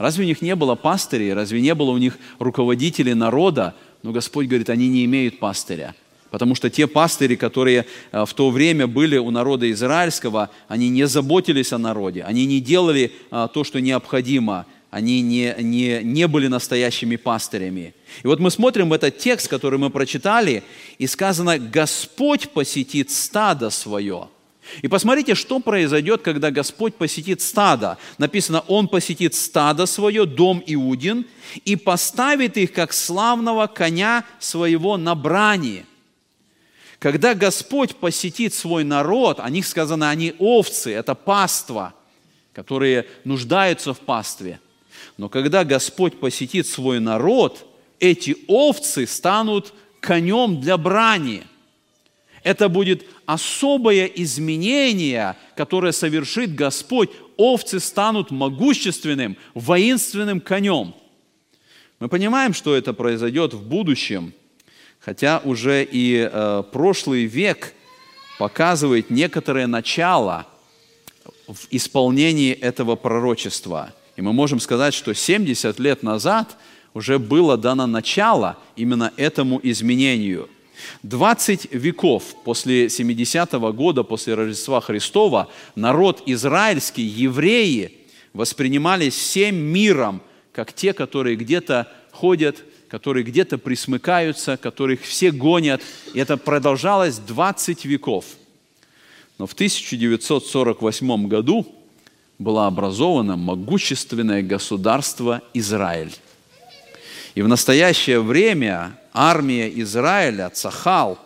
[0.00, 1.34] Разве у них не было пастырей?
[1.34, 3.74] Разве не было у них руководителей народа?
[4.02, 5.94] Но Господь говорит, они не имеют пастыря.
[6.30, 11.06] Потому что те пастыри, которые э, в то время были у народа израильского, они не
[11.06, 16.46] заботились о народе, они не делали э, то, что необходимо, они не, не, не были
[16.46, 17.92] настоящими пастырями.
[18.22, 20.62] И вот мы смотрим этот текст, который мы прочитали,
[20.96, 24.28] и сказано, Господь посетит стадо свое–
[24.82, 27.98] и посмотрите, что произойдет, когда Господь посетит стадо.
[28.18, 31.26] Написано, Он посетит стадо свое, дом Иудин,
[31.64, 35.86] и поставит их, как славного коня своего на брани.
[36.98, 41.94] Когда Господь посетит свой народ, о них сказано, они овцы, это паства,
[42.52, 44.60] которые нуждаются в пастве.
[45.16, 47.66] Но когда Господь посетит свой народ,
[47.98, 51.44] эти овцы станут конем для брани.
[52.42, 57.10] Это будет особое изменение, которое совершит Господь.
[57.36, 60.94] Овцы станут могущественным, воинственным конем.
[62.00, 64.32] Мы понимаем, что это произойдет в будущем,
[64.98, 67.72] хотя уже и э, прошлый век
[68.40, 70.46] показывает некоторое начало
[71.46, 73.94] в исполнении этого пророчества.
[74.16, 76.56] И мы можем сказать, что 70 лет назад
[76.94, 80.50] уже было дано начало именно этому изменению–
[81.02, 87.98] 20 веков после 70-го года, после Рождества Христова, народ израильский, евреи,
[88.32, 95.80] воспринимались всем миром, как те, которые где-то ходят, которые где-то присмыкаются, которых все гонят.
[96.12, 98.24] И это продолжалось 20 веков.
[99.38, 101.66] Но в 1948 году
[102.38, 106.12] было образовано могущественное государство Израиль.
[107.34, 111.18] И в настоящее время армия Израиля, Цахал,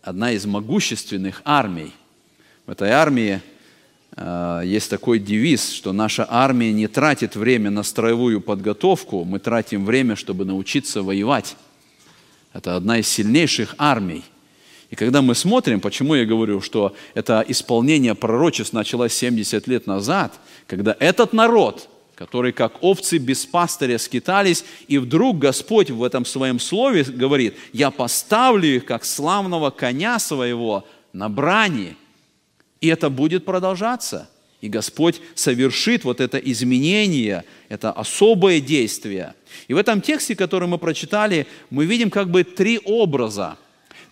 [0.00, 1.92] одна из могущественных армий.
[2.64, 3.42] В этой армии
[4.16, 9.84] э, есть такой девиз, что наша армия не тратит время на строевую подготовку, мы тратим
[9.84, 11.56] время, чтобы научиться воевать.
[12.54, 14.24] Это одна из сильнейших армий.
[14.88, 20.32] И когда мы смотрим, почему я говорю, что это исполнение пророчеств началось 70 лет назад,
[20.66, 26.58] когда этот народ, который как овцы без пастыря скитались, и вдруг Господь в этом своем
[26.58, 31.96] слове говорит, я поставлю их, как славного коня своего, на брани,
[32.80, 34.28] и это будет продолжаться.
[34.62, 39.34] И Господь совершит вот это изменение, это особое действие.
[39.68, 43.58] И в этом тексте, который мы прочитали, мы видим как бы три образа.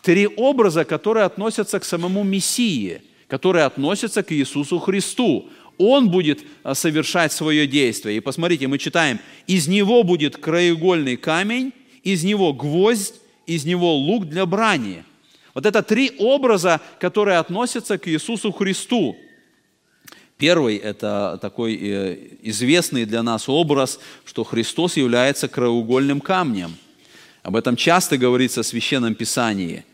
[0.02, 5.48] Три образа, которые относятся к самому Мессии, которые относятся к Иисусу Христу.
[5.78, 8.16] Он будет а, совершать свое действие.
[8.16, 13.14] И посмотрите, мы читаем, из него будет краеугольный камень, из него гвоздь,
[13.46, 15.04] из него лук для брани.
[15.54, 19.16] Вот это три образа, которые относятся к Иисусу Христу.
[20.36, 26.74] Первый– это такой э, известный для нас образ, что Христос является краеугольным камнем.
[27.42, 29.84] Об этом часто говорится в Священном Писании.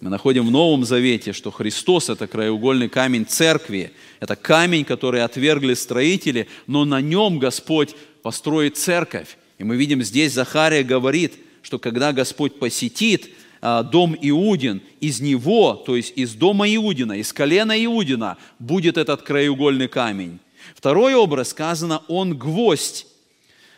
[0.00, 3.92] Мы находим в Новом Завете, что Христос– это краеугольный камень церкви.
[4.20, 9.38] Это камень, который отвергли строители, но на нем Господь построит церковь.
[9.58, 13.30] И мы видим здесь, Захария говорит, что когда Господь посетит–
[13.68, 19.22] а, дом Иудин, из него, то есть из дома Иудина, из колена Иудина будет этот
[19.22, 20.38] краеугольный камень.
[20.74, 23.06] Второй образ сказано, он гвоздь.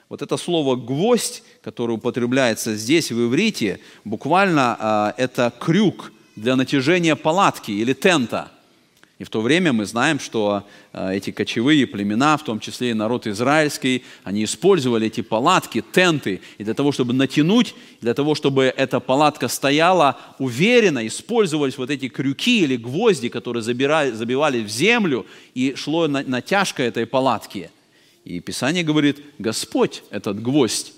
[0.09, 7.15] Вот это слово «гвоздь», которое употребляется здесь в иврите, буквально а, это крюк для натяжения
[7.15, 8.51] палатки или тента–
[9.19, 12.95] и в то время мы знаем, что э, эти кочевые племена, в том числе и
[12.95, 18.73] народ израильский, они использовали эти палатки, тенты, и для того, чтобы натянуть, для того, чтобы
[18.77, 25.27] эта палатка стояла уверенно, использовались вот эти крюки или гвозди, которые забирали, забивали в землю,
[25.53, 27.73] и шло натяжка этой палатки.
[28.25, 30.93] И Писание говорит, Господь этот гвоздь,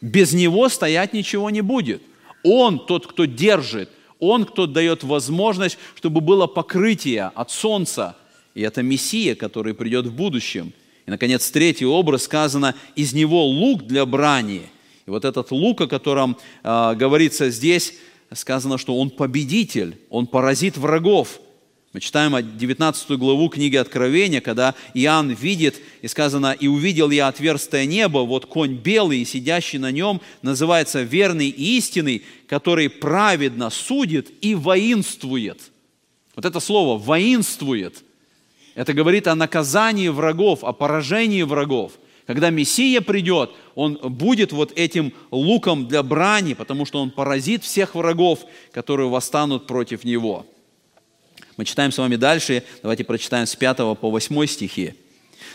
[0.00, 2.02] без него стоять ничего не будет.
[2.42, 8.16] Он тот, кто держит, он, кто дает возможность, чтобы было покрытие от солнца.
[8.54, 10.72] И это Мессия, который придет в будущем.
[11.06, 14.62] И, наконец, третий образ сказано, из него лук для брани.
[15.06, 17.94] И вот этот лук, о котором э, говорится здесь,
[18.32, 21.40] сказано, что он победитель, он поразит врагов.
[21.96, 27.86] Мы читаем 19 главу книги Откровения, когда Иоанн видит, и сказано, «И увидел я отверстое
[27.86, 34.54] небо, вот конь белый, сидящий на нем, называется верный и истинный, который праведно судит и
[34.54, 35.58] воинствует».
[36.34, 38.04] Вот это слово «воинствует»
[38.74, 41.92] это говорит о наказании врагов, о поражении врагов.
[42.26, 47.94] Когда Мессия придет, он будет вот этим луком для брани, потому что он поразит всех
[47.94, 50.44] врагов, которые восстанут против него.
[51.56, 54.94] Мы читаем с вами дальше, давайте прочитаем с 5 по 8 стихи.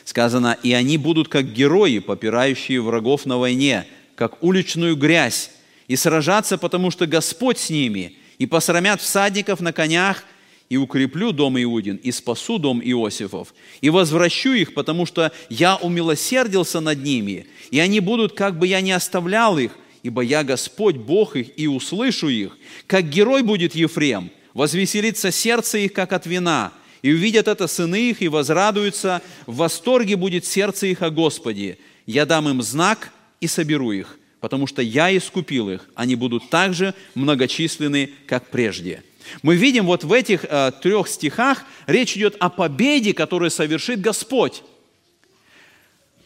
[0.03, 3.85] Сказано, «И они будут как герои, попирающие врагов на войне,
[4.15, 5.51] как уличную грязь,
[5.87, 10.23] и сражаться, потому что Господь с ними, и посрамят всадников на конях,
[10.69, 16.79] и укреплю дом Иудин, и спасу дом Иосифов, и возвращу их, потому что я умилосердился
[16.79, 21.35] над ними, и они будут, как бы я не оставлял их, ибо я Господь, Бог
[21.35, 22.57] их, и услышу их.
[22.87, 28.21] Как герой будет Ефрем, возвеселится сердце их, как от вина, и увидят это сыны их,
[28.21, 31.77] и возрадуются, в восторге будет сердце их о Господе.
[32.05, 36.73] Я дам им знак и соберу их, потому что я искупил их, они будут так
[36.73, 39.03] же многочисленны, как прежде».
[39.43, 44.63] Мы видим вот в этих э, трех стихах, речь идет о победе, которую совершит Господь.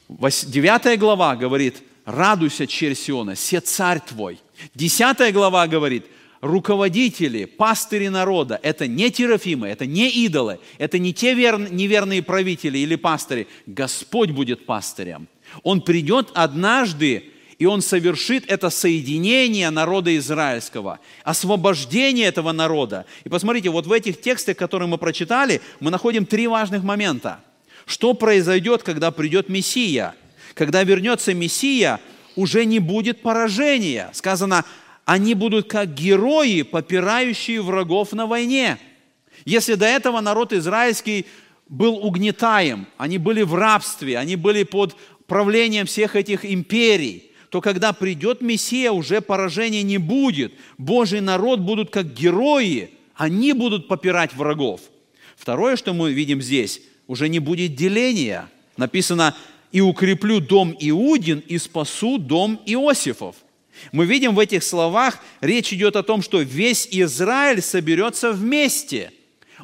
[0.08, 4.40] Девятая глава говорит, радуйся, черь Сиона, се царь твой.
[4.74, 6.06] Десятая глава говорит,
[6.46, 12.78] руководители, пастыри народа, это не терафимы, это не идолы, это не те вер, неверные правители
[12.78, 13.48] или пастыри.
[13.66, 15.28] Господь будет пастырем.
[15.64, 23.06] Он придет однажды, и он совершит это соединение народа израильского, освобождение этого народа.
[23.24, 27.40] И посмотрите, вот в этих текстах, которые мы прочитали, мы находим три важных момента.
[27.88, 30.14] Что произойдет, когда придет Мессия?
[30.54, 32.00] Когда вернется Мессия,
[32.36, 34.12] уже не будет поражения.
[34.14, 34.66] Сказано,
[35.06, 38.78] они будут как герои, попирающие врагов на войне.
[39.46, 41.28] Если до этого народ израильский
[41.70, 44.96] был угнетаем, они были в рабстве, они были под
[45.28, 50.54] правлением всех этих империй, то когда придет Мессия, уже поражения не будет.
[50.78, 54.82] Божий народ будут как герои, они будут попирать врагов.
[55.38, 58.50] Второе, что мы видим здесь, уже не будет деления.
[58.78, 59.36] Написано,
[59.72, 63.36] и укреплю дом Иудин, и спасу дом Иосифов.
[63.92, 69.12] Мы видим в этих словах, речь идет о том, что весь Израиль соберется вместе.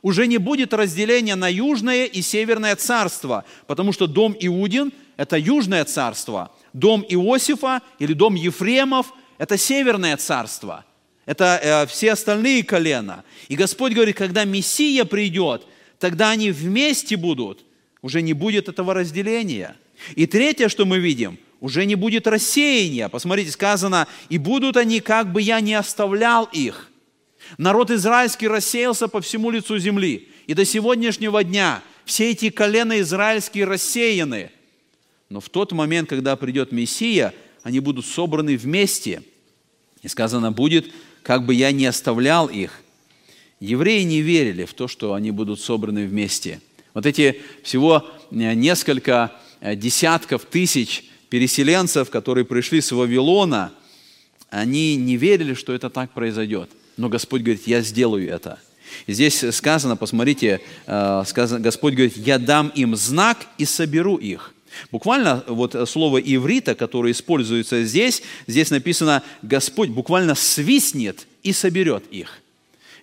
[0.01, 5.85] Уже не будет разделения на южное и северное царство, потому что дом Иудин– это южное
[5.85, 10.85] царство, дом Иосифа или дом Ефремов– это северное царство.
[11.25, 13.23] это э, все остальные колена.
[13.47, 15.65] И Господь говорит, когда Мессия придет,
[15.99, 17.63] тогда они вместе будут,
[18.01, 19.75] уже не будет этого разделения.
[20.15, 23.07] И третье, что мы видим, уже не будет рассеяния.
[23.07, 26.89] Посмотрите, сказано, и будут они, как бы я не оставлял их.
[27.57, 30.27] Народ израильский рассеялся по всему лицу земли.
[30.47, 34.51] И до сегодняшнего дня все эти колена израильские рассеяны.
[35.29, 37.33] Но в тот момент, когда придет Мессия,
[37.63, 39.21] они будут собраны вместе.
[40.01, 40.91] И сказано будет,
[41.21, 42.81] как бы я не оставлял их.
[43.59, 46.59] Евреи не верили в то, что они будут собраны вместе.
[46.95, 53.71] Вот эти всего э, несколько э, десятков тысяч переселенцев, которые пришли с Вавилона,
[54.49, 56.69] они не верили, что это так произойдет.
[56.97, 58.59] Но Господь говорит, я сделаю это.
[59.07, 64.53] И здесь сказано, посмотрите, э, сказано, Господь говорит, я дам им знак и соберу их.
[64.91, 72.40] Буквально вот слово иврита, которое используется здесь, здесь написано «Господь буквально свистнет и соберет их».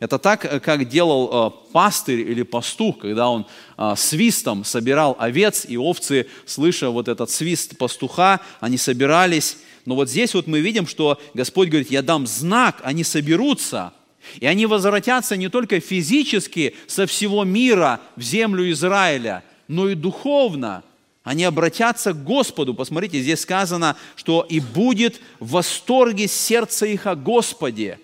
[0.00, 3.46] Это так, как делал э, пастырь или пастух, когда он
[3.76, 9.58] э, свистом собирал овец, и овцы, слыша вот этот свист пастуха, они собирались.
[9.84, 13.92] Но вот здесь вот мы видим, что Господь говорит, я дам знак, они соберутся,
[14.38, 20.84] и они возвратятся не только физически со всего мира в землю Израиля, но и духовно.
[21.24, 22.72] Они обратятся к Господу.
[22.72, 27.98] Посмотрите, здесь сказано, что и будет в восторге сердце их о Господе.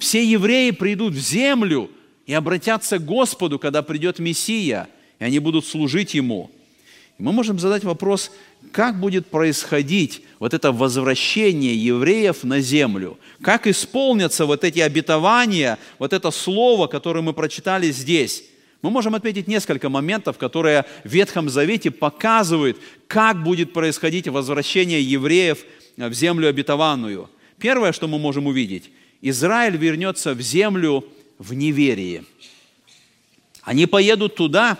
[0.00, 1.90] Все евреи придут в землю
[2.24, 4.88] и обратятся к Господу, когда придет Мессия,
[5.18, 6.50] и они будут служить Ему.
[7.18, 8.32] И мы можем задать вопрос,
[8.72, 13.18] как будет происходить вот это возвращение евреев на землю?
[13.42, 18.44] Как исполнятся вот эти обетования, вот это слово, которое мы прочитали здесь?
[18.80, 25.58] Мы можем отметить несколько моментов, которые в Ветхом Завете показывают, как будет происходить возвращение евреев
[25.98, 27.28] в землю обетованную.
[27.58, 28.90] Первое, что мы можем увидеть,
[29.22, 31.04] Израиль вернется в землю
[31.38, 32.24] в неверии.
[33.62, 34.78] Они поедут туда,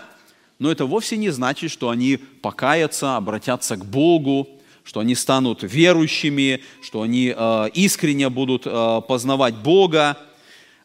[0.57, 4.47] но это вовсе не значит, что они покаятся, обратятся к Богу,
[4.83, 10.17] что они станут верующими, что они э, искренне будут э, познавать Бога.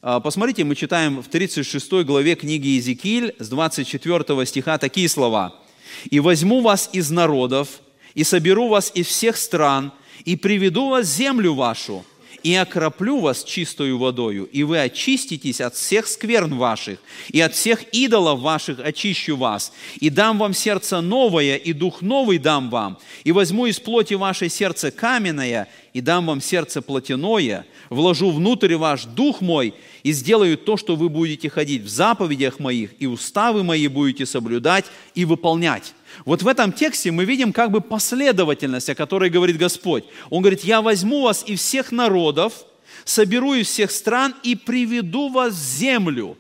[0.02, 5.54] Э, посмотрите, мы читаем в 36 главе книги Иезекииль с 24 стиха такие слова.
[6.10, 7.80] «И возьму вас из народов,
[8.14, 9.92] и соберу вас из всех стран,
[10.24, 12.04] и приведу вас в землю вашу,
[12.42, 17.82] и окроплю вас чистою водою, и вы очиститесь от всех скверн ваших, и от всех
[17.92, 23.32] идолов ваших очищу вас, и дам вам сердце новое, и дух новый дам вам, и
[23.32, 29.40] возьму из плоти вашей сердце каменное, и дам вам сердце плотяное, вложу внутрь ваш дух
[29.40, 34.26] мой, и сделаю то, что вы будете ходить в заповедях моих, и уставы мои будете
[34.26, 34.84] соблюдать
[35.14, 35.94] и выполнять.
[36.24, 40.04] Вот в этом тексте мы видим как бы последовательность, о которой говорит Господь.
[40.30, 42.64] Он говорит, я возьму вас из всех народов,
[43.04, 46.38] соберу из всех стран и приведу вас в землю.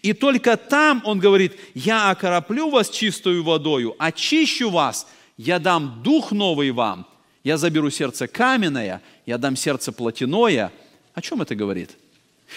[0.00, 5.06] И только там, он говорит, я окороплю вас чистою водою, очищу вас,
[5.36, 7.06] я дам дух новый вам,
[7.44, 10.72] я заберу сердце каменное, я дам сердце плотяное.
[11.14, 11.90] О чем это говорит?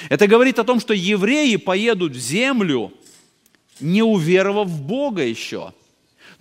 [0.09, 2.93] Это говорит о том, что евреи поедут в землю,
[3.79, 5.73] не уверовав в Бога еще–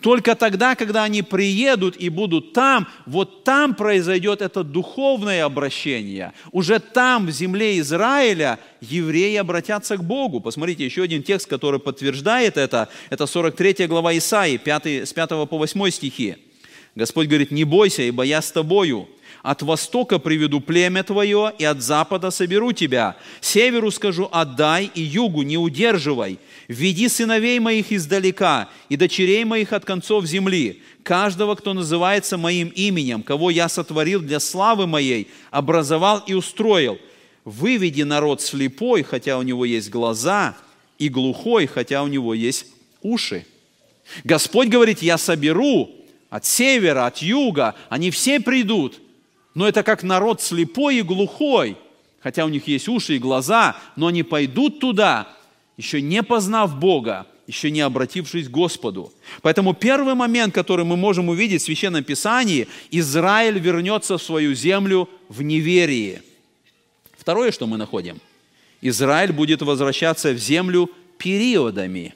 [0.05, 6.35] только тогда, когда они приедут и будут там, вот там произойдет это духовное обращение.
[6.53, 10.41] Уже там, в земле Израиля, евреи обратятся к Богу.
[10.41, 12.91] Посмотрите, еще один текст, который подтверждает это.
[13.09, 16.37] Это 43 глава Исаии, 5, с 5 по 8 стихи.
[16.95, 19.09] Господь говорит, не бойся, ибо я с тобою.
[19.45, 23.15] От востока приведу племя твое, и от запада соберу тебя.
[23.43, 26.39] Северу скажу, отдай, и югу не удерживай.
[26.67, 30.81] Веди сыновей моих издалека, и дочерей моих от концов земли.
[31.03, 36.99] Каждого, кто называется моим именем, кого я сотворил для славы моей, образовал и устроил.
[37.45, 40.57] Выведи народ слепой, хотя у него есть глаза,
[40.99, 42.69] и глухой, хотя у него есть
[43.03, 43.45] уши.
[44.25, 45.91] Господь говорит, я соберу
[46.31, 49.04] от севера, от юга, они все придут,
[49.55, 51.77] но это как народ слепой и глухой,
[52.21, 55.29] хотя у них есть уши и глаза, но они пойдут туда,
[55.77, 59.13] еще не познав Бога, еще не обратившись к Господу.
[59.43, 65.09] Поэтому первый момент, который мы можем увидеть в Священном Писании, Израиль вернется в свою землю
[65.29, 66.23] в неверии.
[67.17, 68.21] Второе, что мы находим,
[68.81, 72.15] Израиль будет возвращаться в землю периодами.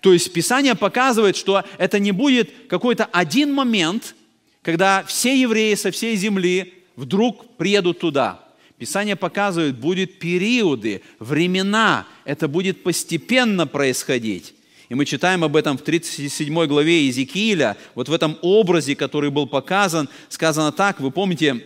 [0.00, 4.14] То есть Писание показывает, что это не будет какой-то один момент–
[4.66, 8.40] когда все евреи со всей земли вдруг приедут туда.
[8.78, 14.54] Писание показывает, будет периоды, времена, это будет постепенно происходить.
[14.88, 19.46] И мы читаем об этом в 37 главе Иезекииля, вот в этом образе, который был
[19.46, 21.64] показан, сказано так, вы помните,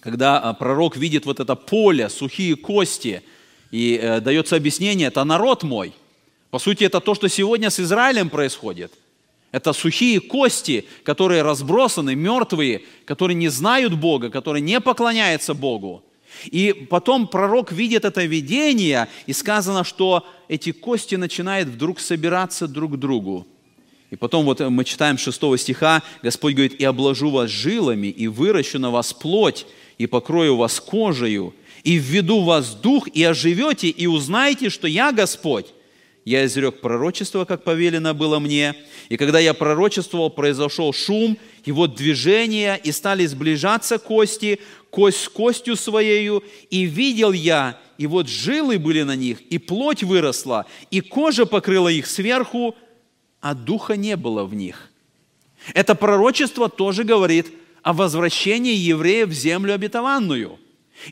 [0.00, 3.22] когда а, пророк видит вот это поле, сухие кости,
[3.70, 5.92] и э, дается объяснение, это народ мой.
[6.50, 8.92] По сути, это то, что сегодня с Израилем происходит.
[9.52, 16.02] Это сухие кости, которые разбросаны, мертвые, которые не знают Бога, которые не поклоняются Богу.
[16.46, 22.94] И потом пророк видит это видение, и сказано, что эти кости начинают вдруг собираться друг
[22.94, 23.46] к другу.
[24.10, 28.78] И потом вот мы читаем 6 стиха, Господь говорит, «И обложу вас жилами, и выращу
[28.78, 29.66] на вас плоть,
[29.98, 35.66] и покрою вас кожею, и введу вас дух, и оживете, и узнаете, что я Господь.
[36.26, 38.74] Я изрек пророчество, как повелено было мне,
[39.08, 44.58] и когда я пророчествовал, произошел шум, и вот движение, и стали сближаться кости,
[44.90, 50.02] кость с костью своею, и видел я, и вот жилы были на них, и плоть
[50.02, 52.74] выросла, и кожа покрыла их сверху,
[53.40, 54.90] а духа не было в них.
[55.74, 57.46] Это пророчество тоже говорит
[57.82, 60.58] о возвращении евреев в землю обетованную.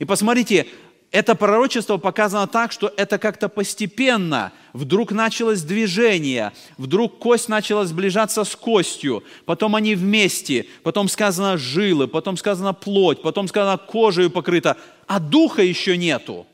[0.00, 0.66] И посмотрите,
[1.14, 4.52] это пророчество показано так, что это как-то постепенно.
[4.72, 12.08] Вдруг началось движение, вдруг кость начала сближаться с костью, потом они вместе, потом сказано жилы,
[12.08, 16.48] потом сказано плоть, потом сказано кожей покрыта, а духа еще нету.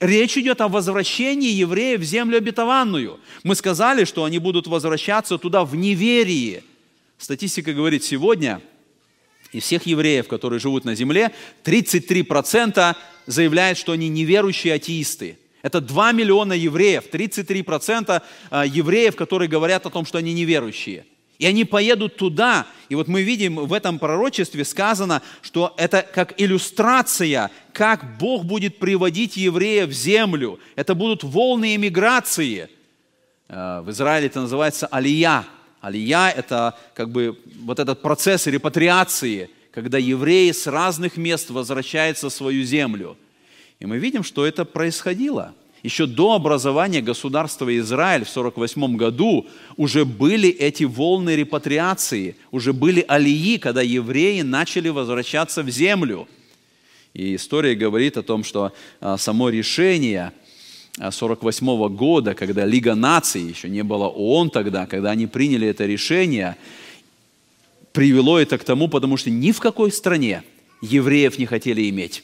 [0.00, 3.20] Речь идет о возвращении евреев в землю обетованную.
[3.42, 6.64] Мы сказали, что они будут возвращаться туда в неверии.
[7.18, 8.62] Статистика говорит, сегодня–
[9.54, 11.30] из всех евреев, которые живут на земле,
[11.64, 12.96] 33%
[13.26, 15.38] заявляют, что они неверующие атеисты.
[15.62, 21.06] Это 2 миллиона евреев, 33% а, евреев, которые говорят о том, что они неверующие.
[21.38, 26.34] И они поедут туда, и вот мы видим в этом пророчестве сказано, что это как
[26.40, 30.58] иллюстрация, как Бог будет приводить евреев в землю.
[30.76, 32.68] Это будут волны эмиграции.
[33.48, 35.44] А, в Израиле это называется алия,
[35.84, 42.32] Алия– это как бы вот этот процесс репатриации, когда евреи с разных мест возвращаются в
[42.32, 43.18] свою землю.
[43.80, 45.54] И мы видим, что это происходило.
[45.82, 53.04] Еще до образования государства Израиль в 1948 году уже были эти волны репатриации, уже были
[53.06, 56.26] алии, когда евреи начали возвращаться в землю.
[57.12, 58.72] И история говорит о том, что
[59.02, 60.32] а, само решение–
[60.96, 66.56] 1948 года, когда Лига наций, еще не было ООН тогда, когда они приняли это решение,
[67.92, 70.44] привело это к тому, потому что ни в какой стране
[70.82, 72.22] евреев не хотели иметь.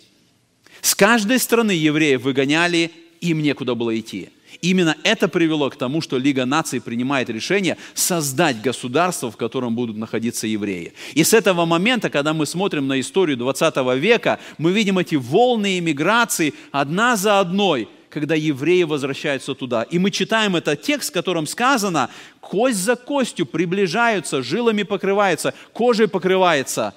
[0.83, 4.29] С каждой страны евреев выгоняли, им некуда было идти.
[4.62, 9.97] Именно это привело к тому, что Лига наций принимает решение создать государство, в котором будут
[9.97, 10.93] находиться евреи.
[11.14, 15.79] И с этого момента, когда мы смотрим на историю 20 века, мы видим эти волны
[15.79, 19.82] иммиграции одна за одной– когда евреи возвращаются туда.
[19.84, 26.08] И мы читаем этот текст, в котором сказано, кость за костью приближаются, жилами покрывается, кожей
[26.08, 26.94] покрывается,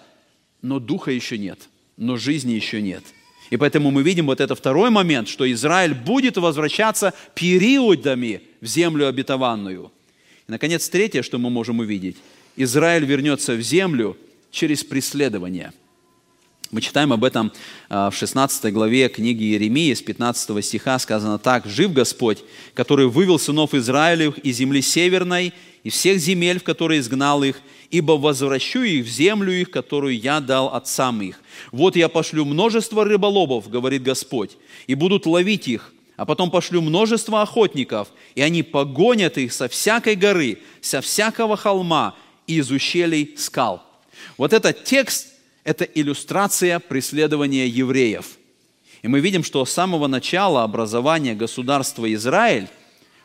[0.62, 1.60] но духа еще нет,
[1.98, 3.04] но жизни еще нет.
[3.50, 9.08] И поэтому мы видим вот это второй момент, что Израиль будет возвращаться периодами в землю
[9.08, 9.92] обетованную.
[10.48, 12.18] И, наконец, третье, что мы можем увидеть.
[12.56, 14.18] Израиль вернется в землю
[14.52, 15.72] через преследование–
[16.74, 17.52] мы читаем об этом
[17.88, 21.68] а, в 16 главе книги Иеремии, с 15 стиха сказано так.
[21.68, 22.40] «Жив Господь,
[22.74, 25.54] который вывел сынов Израилевых из земли северной,
[25.84, 27.62] и всех земель, в которые изгнал их,
[27.92, 31.42] ибо возвращу их в землю их, которую я дал отцам их.
[31.72, 34.58] Вот я пошлю множество рыболовов, говорит Господь,
[34.88, 40.16] и будут ловить их, а потом пошлю множество охотников, и они погонят их со всякой
[40.16, 42.16] горы, со всякого холма
[42.48, 43.84] и из ущелий скал».
[44.38, 45.33] Вот этот текст
[45.64, 48.38] это иллюстрация преследования евреев.
[49.02, 52.68] И мы видим, что с самого начала образования государства Израиль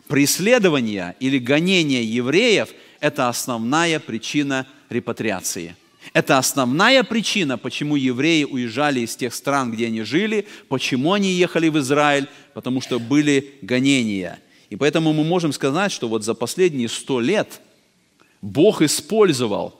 [0.09, 2.70] преследование или гонение евреев–
[3.01, 5.76] это основная причина репатриации.
[6.14, 11.68] Это основная причина, почему евреи уезжали из тех стран, где они жили, почему они ехали
[11.68, 14.41] в Израиль, потому что были гонения.
[14.70, 17.61] И поэтому мы можем сказать, что вот за последние сто лет
[18.41, 19.78] Бог использовал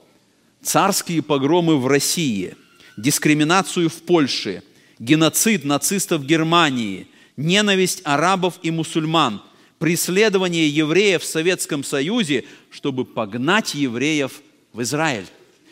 [0.63, 2.55] царские погромы в России,
[2.97, 4.63] дискриминацию в Польше,
[4.99, 7.07] геноцид нацистов в Германии,
[7.37, 9.43] ненависть арабов и мусульман,
[9.79, 14.43] преследование евреев в Советском Союзе, чтобы погнать евреев
[14.73, 15.27] в Израиль.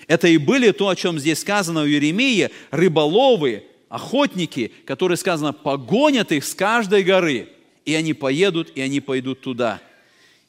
[0.06, 6.30] Это и были то, о чем здесь сказано в Еремии, рыболовы, охотники, которые сказано, погонят
[6.30, 7.48] их с каждой горы,
[7.84, 9.80] и они поедут, и они пойдут туда.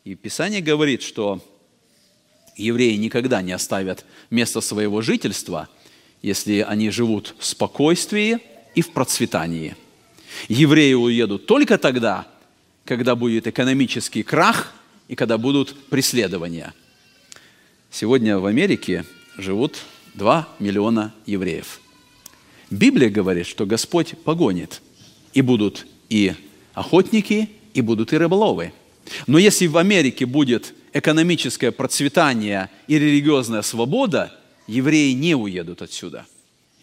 [0.03, 1.41] И Писание говорит, что
[2.57, 5.69] евреи никогда не оставят место своего жительства,
[6.21, 8.39] если они живут в спокойствии
[8.75, 9.75] и в процветании.
[10.49, 12.27] Евреи уедут только тогда,
[12.85, 14.73] когда будет экономический крах
[15.07, 16.73] и когда будут преследования.
[17.91, 19.05] Сегодня в Америке
[19.37, 19.77] живут
[20.15, 21.79] 2 миллиона евреев.
[22.69, 24.81] Библия говорит, что Господь погонит.
[25.33, 26.33] И будут и
[26.73, 28.73] охотники, и будут и рыболовы.
[29.27, 34.33] Но если в Америке будет экономическое процветание и религиозная свобода,
[34.67, 36.25] евреи не уедут отсюда.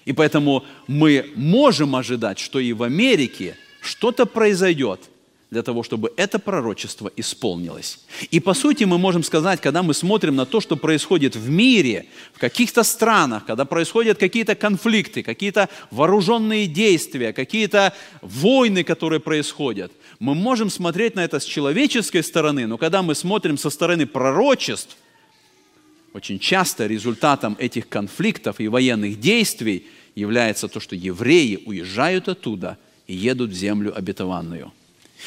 [0.05, 5.00] И поэтому мы можем ожидать, что и в Америке что-то произойдет–
[5.55, 8.00] для того, чтобы это пророчество исполнилось.
[8.32, 12.07] И по сути мы можем сказать, когда мы смотрим на то, что происходит в мире,
[12.32, 19.92] в каких-то странах, когда происходят какие-то конфликты, какие-то вооруженные действия, какие-то войны, которые происходят,
[20.25, 24.97] мы можем смотреть на это с человеческой стороны, но когда мы смотрим со стороны пророчеств,
[26.12, 33.14] очень часто результатом этих конфликтов и военных действий является то, что евреи уезжают оттуда и
[33.14, 34.72] едут в землю обетованную–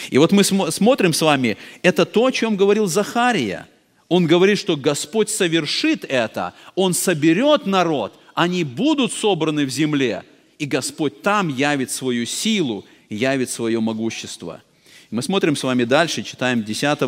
[0.10, 3.68] и вот мы смотрим с вами, это то, о чем говорил Захария.
[4.10, 10.24] Он говорит, что Господь совершит это, Он соберет народ, они будут собраны в земле,
[10.60, 14.62] и Господь там явит свою силу, явит свое могущество.
[15.10, 17.00] Мы смотрим с вами дальше, читаем 10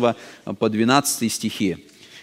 [0.58, 1.76] по 12 стихи.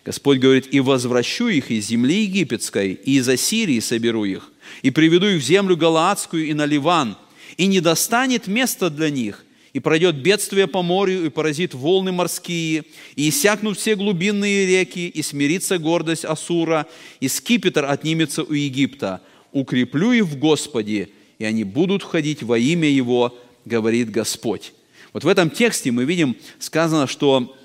[0.03, 4.51] Господь говорит, «И возвращу их из земли египетской, и из Ассирии соберу их,
[4.82, 7.15] и приведу их в землю Галаадскую и на Ливан,
[7.57, 12.86] и не достанет места для них, и пройдет бедствие по морю, и поразит волны морские,
[13.15, 16.88] и иссякнут все глубинные реки, и смирится гордость Асура,
[17.19, 19.21] и скипетр отнимется у Египта.
[19.51, 24.73] Укреплю их в Господе, и они будут ходить во имя Его, говорит Господь.
[25.14, 27.55] Вот в этом тексте мы видим сказано, что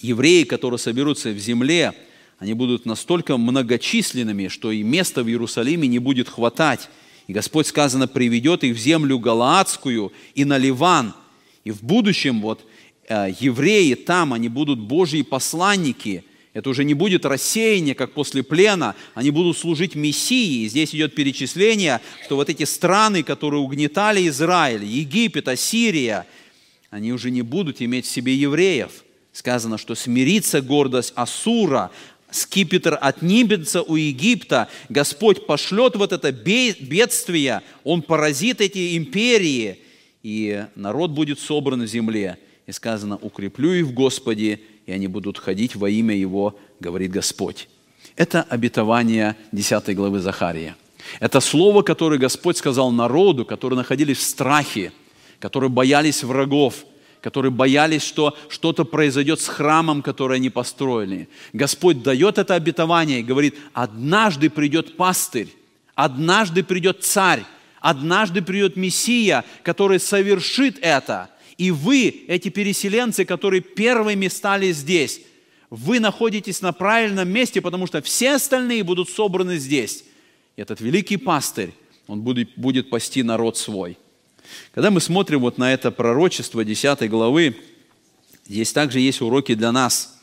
[0.00, 1.92] евреи, которые соберутся в земле,
[2.38, 6.88] они будут настолько многочисленными, что и места в Иерусалиме не будет хватать.
[7.26, 11.14] И Господь, сказано, приведет их в землю Галаадскую и на Ливан.
[11.64, 12.66] И в будущем вот
[13.08, 16.24] э, евреи там, они будут Божьи посланники.
[16.52, 18.94] Это уже не будет рассеяние, как после плена.
[19.14, 20.64] Они будут служить Мессии.
[20.64, 26.26] И здесь идет перечисление, что вот эти страны, которые угнетали Израиль, Египет, Ассирия,
[26.94, 29.02] они уже не будут иметь в себе евреев.
[29.32, 31.90] Сказано, что смирится гордость Асура,
[32.30, 39.80] скипетр отнимется у Египта, Господь пошлет вот это бедствие, Он поразит эти империи,
[40.22, 42.38] и народ будет собран в земле.
[42.68, 47.68] И сказано, укреплю их в Господе, и они будут ходить во имя Его, говорит Господь.
[48.14, 50.76] Это обетование 10 главы Захария.
[51.18, 54.92] Это слово, которое Господь сказал народу, которые находились в страхе,
[55.44, 56.86] которые боялись врагов–
[57.20, 61.26] которые боялись, что что-то произойдет с храмом, который они построили.
[61.54, 65.48] Господь дает это обетование и говорит, однажды придет пастырь,
[65.94, 67.42] однажды придет царь,
[67.80, 71.30] однажды придет Мессия, который совершит это.
[71.56, 75.22] И вы, эти переселенцы, которые первыми стали здесь,
[75.70, 80.04] вы находитесь на правильном месте, потому что все остальные будут собраны здесь.
[80.56, 81.72] Этот великий пастырь,
[82.06, 83.96] он будет, будет пасти народ свой–
[84.72, 87.56] когда мы смотрим вот на это пророчество 10 главы,
[88.46, 90.20] здесь также есть уроки для нас,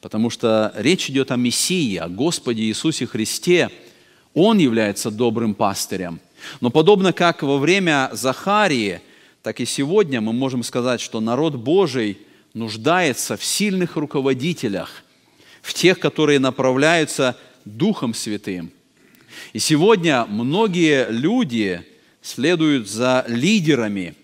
[0.00, 3.70] потому что речь идет о Мессии, о Господе Иисусе Христе.
[4.34, 6.20] Он является добрым пастырем.
[6.60, 9.00] Но подобно как во время Захарии,
[9.42, 12.18] так и сегодня мы можем сказать, что народ Божий
[12.52, 15.04] нуждается в сильных руководителях,
[15.62, 18.70] в тех, которые направляются Духом Святым.
[19.52, 21.86] И сегодня многие люди,
[22.24, 24.14] следуют за лидерами,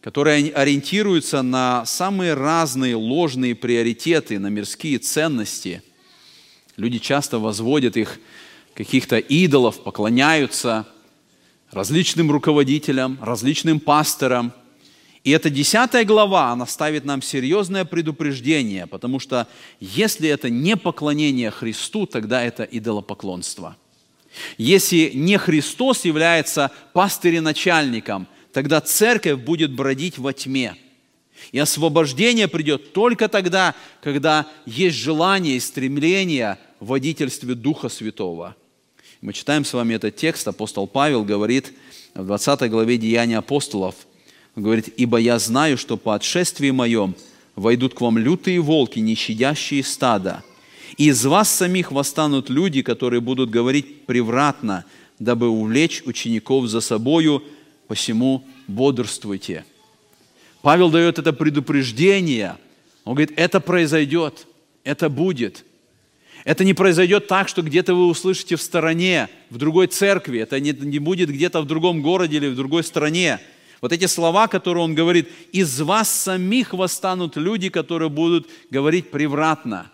[0.00, 5.82] которые ориентируются на самые разные ложные приоритеты, на мирские ценности.
[6.76, 8.20] Люди часто возводят их
[8.74, 10.86] каких-то идолов, поклоняются
[11.72, 14.52] различным руководителям, различным пасторам.
[15.24, 19.48] И эта десятая глава, она ставит нам серьезное предупреждение, потому что
[19.80, 23.76] если это не поклонение Христу, тогда это идолопоклонство–
[24.58, 30.76] если не Христос является пастырем-начальником, тогда церковь будет бродить во тьме.
[31.52, 38.56] И освобождение придет только тогда, когда есть желание и стремление в водительстве Духа Святого.
[39.20, 41.72] Мы читаем с вами этот текст, апостол Павел говорит
[42.14, 43.94] в 20 главе Деяния апостолов,
[44.56, 47.16] он говорит, «Ибо я знаю, что по отшествии моем
[47.56, 50.44] войдут к вам лютые волки, не щадящие стада,
[50.96, 54.84] и из вас самих восстанут люди, которые будут говорить превратно,
[55.18, 57.42] дабы увлечь учеников за собою,
[57.88, 59.64] посему бодрствуйте.
[60.62, 62.56] Павел дает это предупреждение.
[63.04, 64.46] Он говорит, это произойдет,
[64.82, 65.64] это будет.
[66.44, 70.40] Это не произойдет так, что где-то вы услышите в стороне, в другой церкви.
[70.40, 73.40] Это не, не будет где-то в другом городе или в другой стране.
[73.80, 79.90] Вот эти слова, которые он говорит, из вас самих восстанут люди, которые будут говорить превратно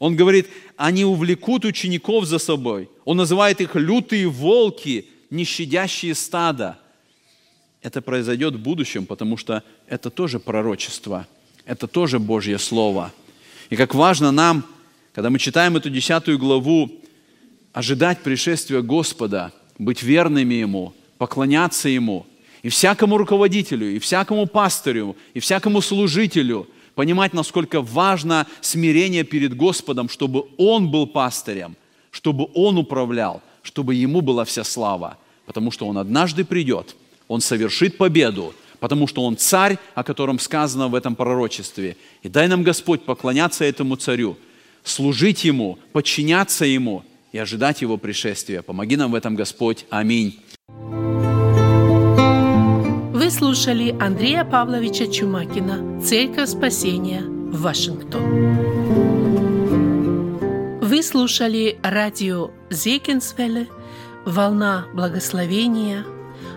[0.00, 2.88] он говорит, они увлекут учеников за собой.
[3.04, 6.78] Он называет их лютые волки, не щадящие стада.
[7.82, 11.28] Это произойдет в будущем, потому что это тоже пророчество,
[11.66, 13.12] это тоже Божье Слово.
[13.68, 14.64] И как важно нам,
[15.12, 16.90] когда мы читаем эту десятую главу,
[17.74, 22.26] ожидать пришествия Господа, быть верными Ему, поклоняться Ему.
[22.62, 30.08] И всякому руководителю, и всякому пастырю, и всякому служителю понимать, насколько важно смирение перед Господом,
[30.08, 31.76] чтобы Он был пастырем,
[32.10, 35.18] чтобы Он управлял, чтобы Ему была вся слава.
[35.46, 36.96] Потому что Он однажды придет,
[37.28, 41.96] Он совершит победу, потому что Он царь, о котором сказано в этом пророчестве.
[42.22, 44.36] И дай нам, Господь, поклоняться этому царю,
[44.84, 48.62] служить Ему, подчиняться Ему и ожидать Его пришествия.
[48.62, 49.86] Помоги нам в этом, Господь.
[49.90, 50.38] Аминь.
[53.30, 58.22] Слушали Андрея Павловича Чумакина «Церковь спасения» Вашингтон.
[60.80, 63.68] Вы слушали радио Зекинсвелле
[64.26, 66.04] «Волна благословения»,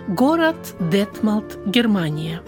[0.08, 2.42] город Детмалт, Германия.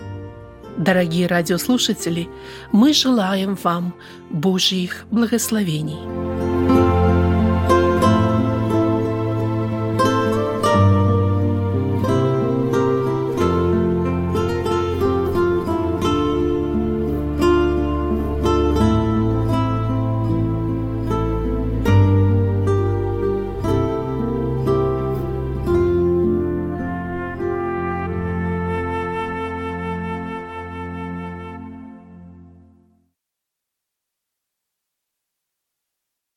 [0.76, 2.28] Дорогие радиослушатели,
[2.71, 3.93] мы желаем вам
[4.32, 6.35] Божьих благословений.